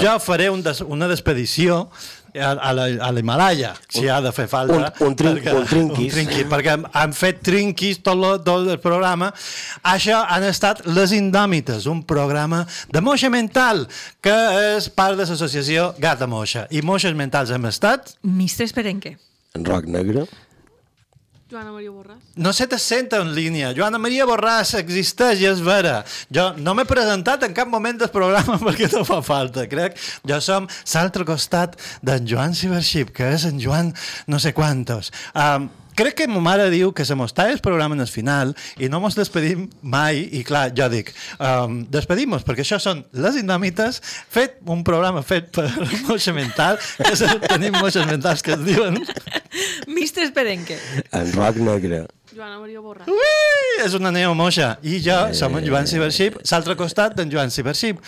[0.00, 1.90] jo faré un des, una despedició
[2.34, 4.78] a, a la- a l'Himalaya, si ha de fer falta.
[4.98, 6.08] Un- un trin- un trinquis.
[6.08, 9.28] Un trinquis, perquè han, fet trinquis tot, lo, tot el programa.
[9.92, 13.84] Això han estat Les Indòmites, un programa de moixa mental,
[14.24, 14.34] que
[14.78, 16.64] és part de l'associació Gata Moixa.
[16.72, 18.16] I moixes mentals hem estat...
[18.24, 19.18] Mister Esperenque.
[19.54, 20.24] En roc negre.
[21.54, 22.22] Joana Maria Borràs.
[22.34, 23.68] No se te senta en línia.
[23.76, 26.00] Joana Maria Borràs existeix i és vera.
[26.34, 29.94] Jo no m'he presentat en cap moment del programa perquè no fa falta, crec.
[30.26, 33.94] Jo som l'altre costat d'en Joan Cibership, que és en Joan
[34.26, 35.12] no sé quantos.
[35.30, 38.88] Um, crec que ma mare diu que se talla el programa en el final i
[38.88, 44.00] no mos despedim mai i clar, jo dic um, despedim-nos perquè això són les indòmites
[44.30, 45.70] fet un programa fet per
[46.08, 49.00] moixa mental que és, tenim moixes mentals que es diuen
[49.86, 50.78] Mister Esperenque.
[51.12, 52.04] En roc negre.
[52.34, 53.06] Joana Maria Borràs.
[53.10, 54.74] Ui, és una neo moixa.
[54.82, 55.34] I jo eh.
[55.38, 58.00] som en Joan Cibership, l'altre costat d'en Joan Cibership.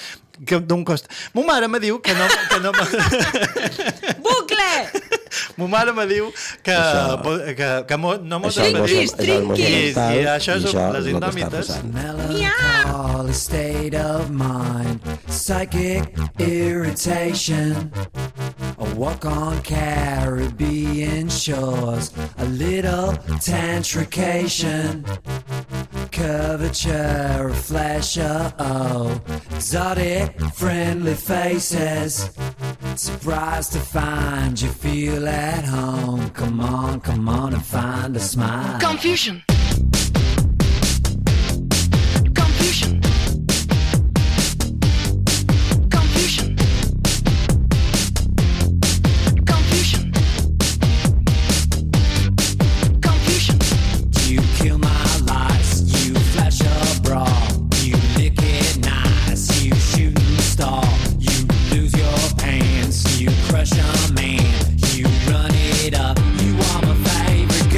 [0.46, 1.12] Que d'un costat...
[1.32, 2.26] Mo mare me diu que no...
[2.50, 2.74] Que no
[4.26, 5.14] Bucle!
[5.58, 6.30] Mo mare me diu
[6.62, 11.10] que, Això- que, que mo, no això és moixa I, I això és això les
[11.12, 11.72] indòmites.
[11.94, 17.90] Melancholy state of mind, psychic irritation.
[18.78, 25.04] A walk on Caribbean shores, a little tantrication.
[26.10, 29.20] Curvature, a flash oh,
[29.54, 32.30] exotic, friendly faces.
[32.96, 36.30] Surprised to find you feel at home.
[36.30, 38.80] Come on, come on and find a smile.
[38.80, 39.42] Confusion.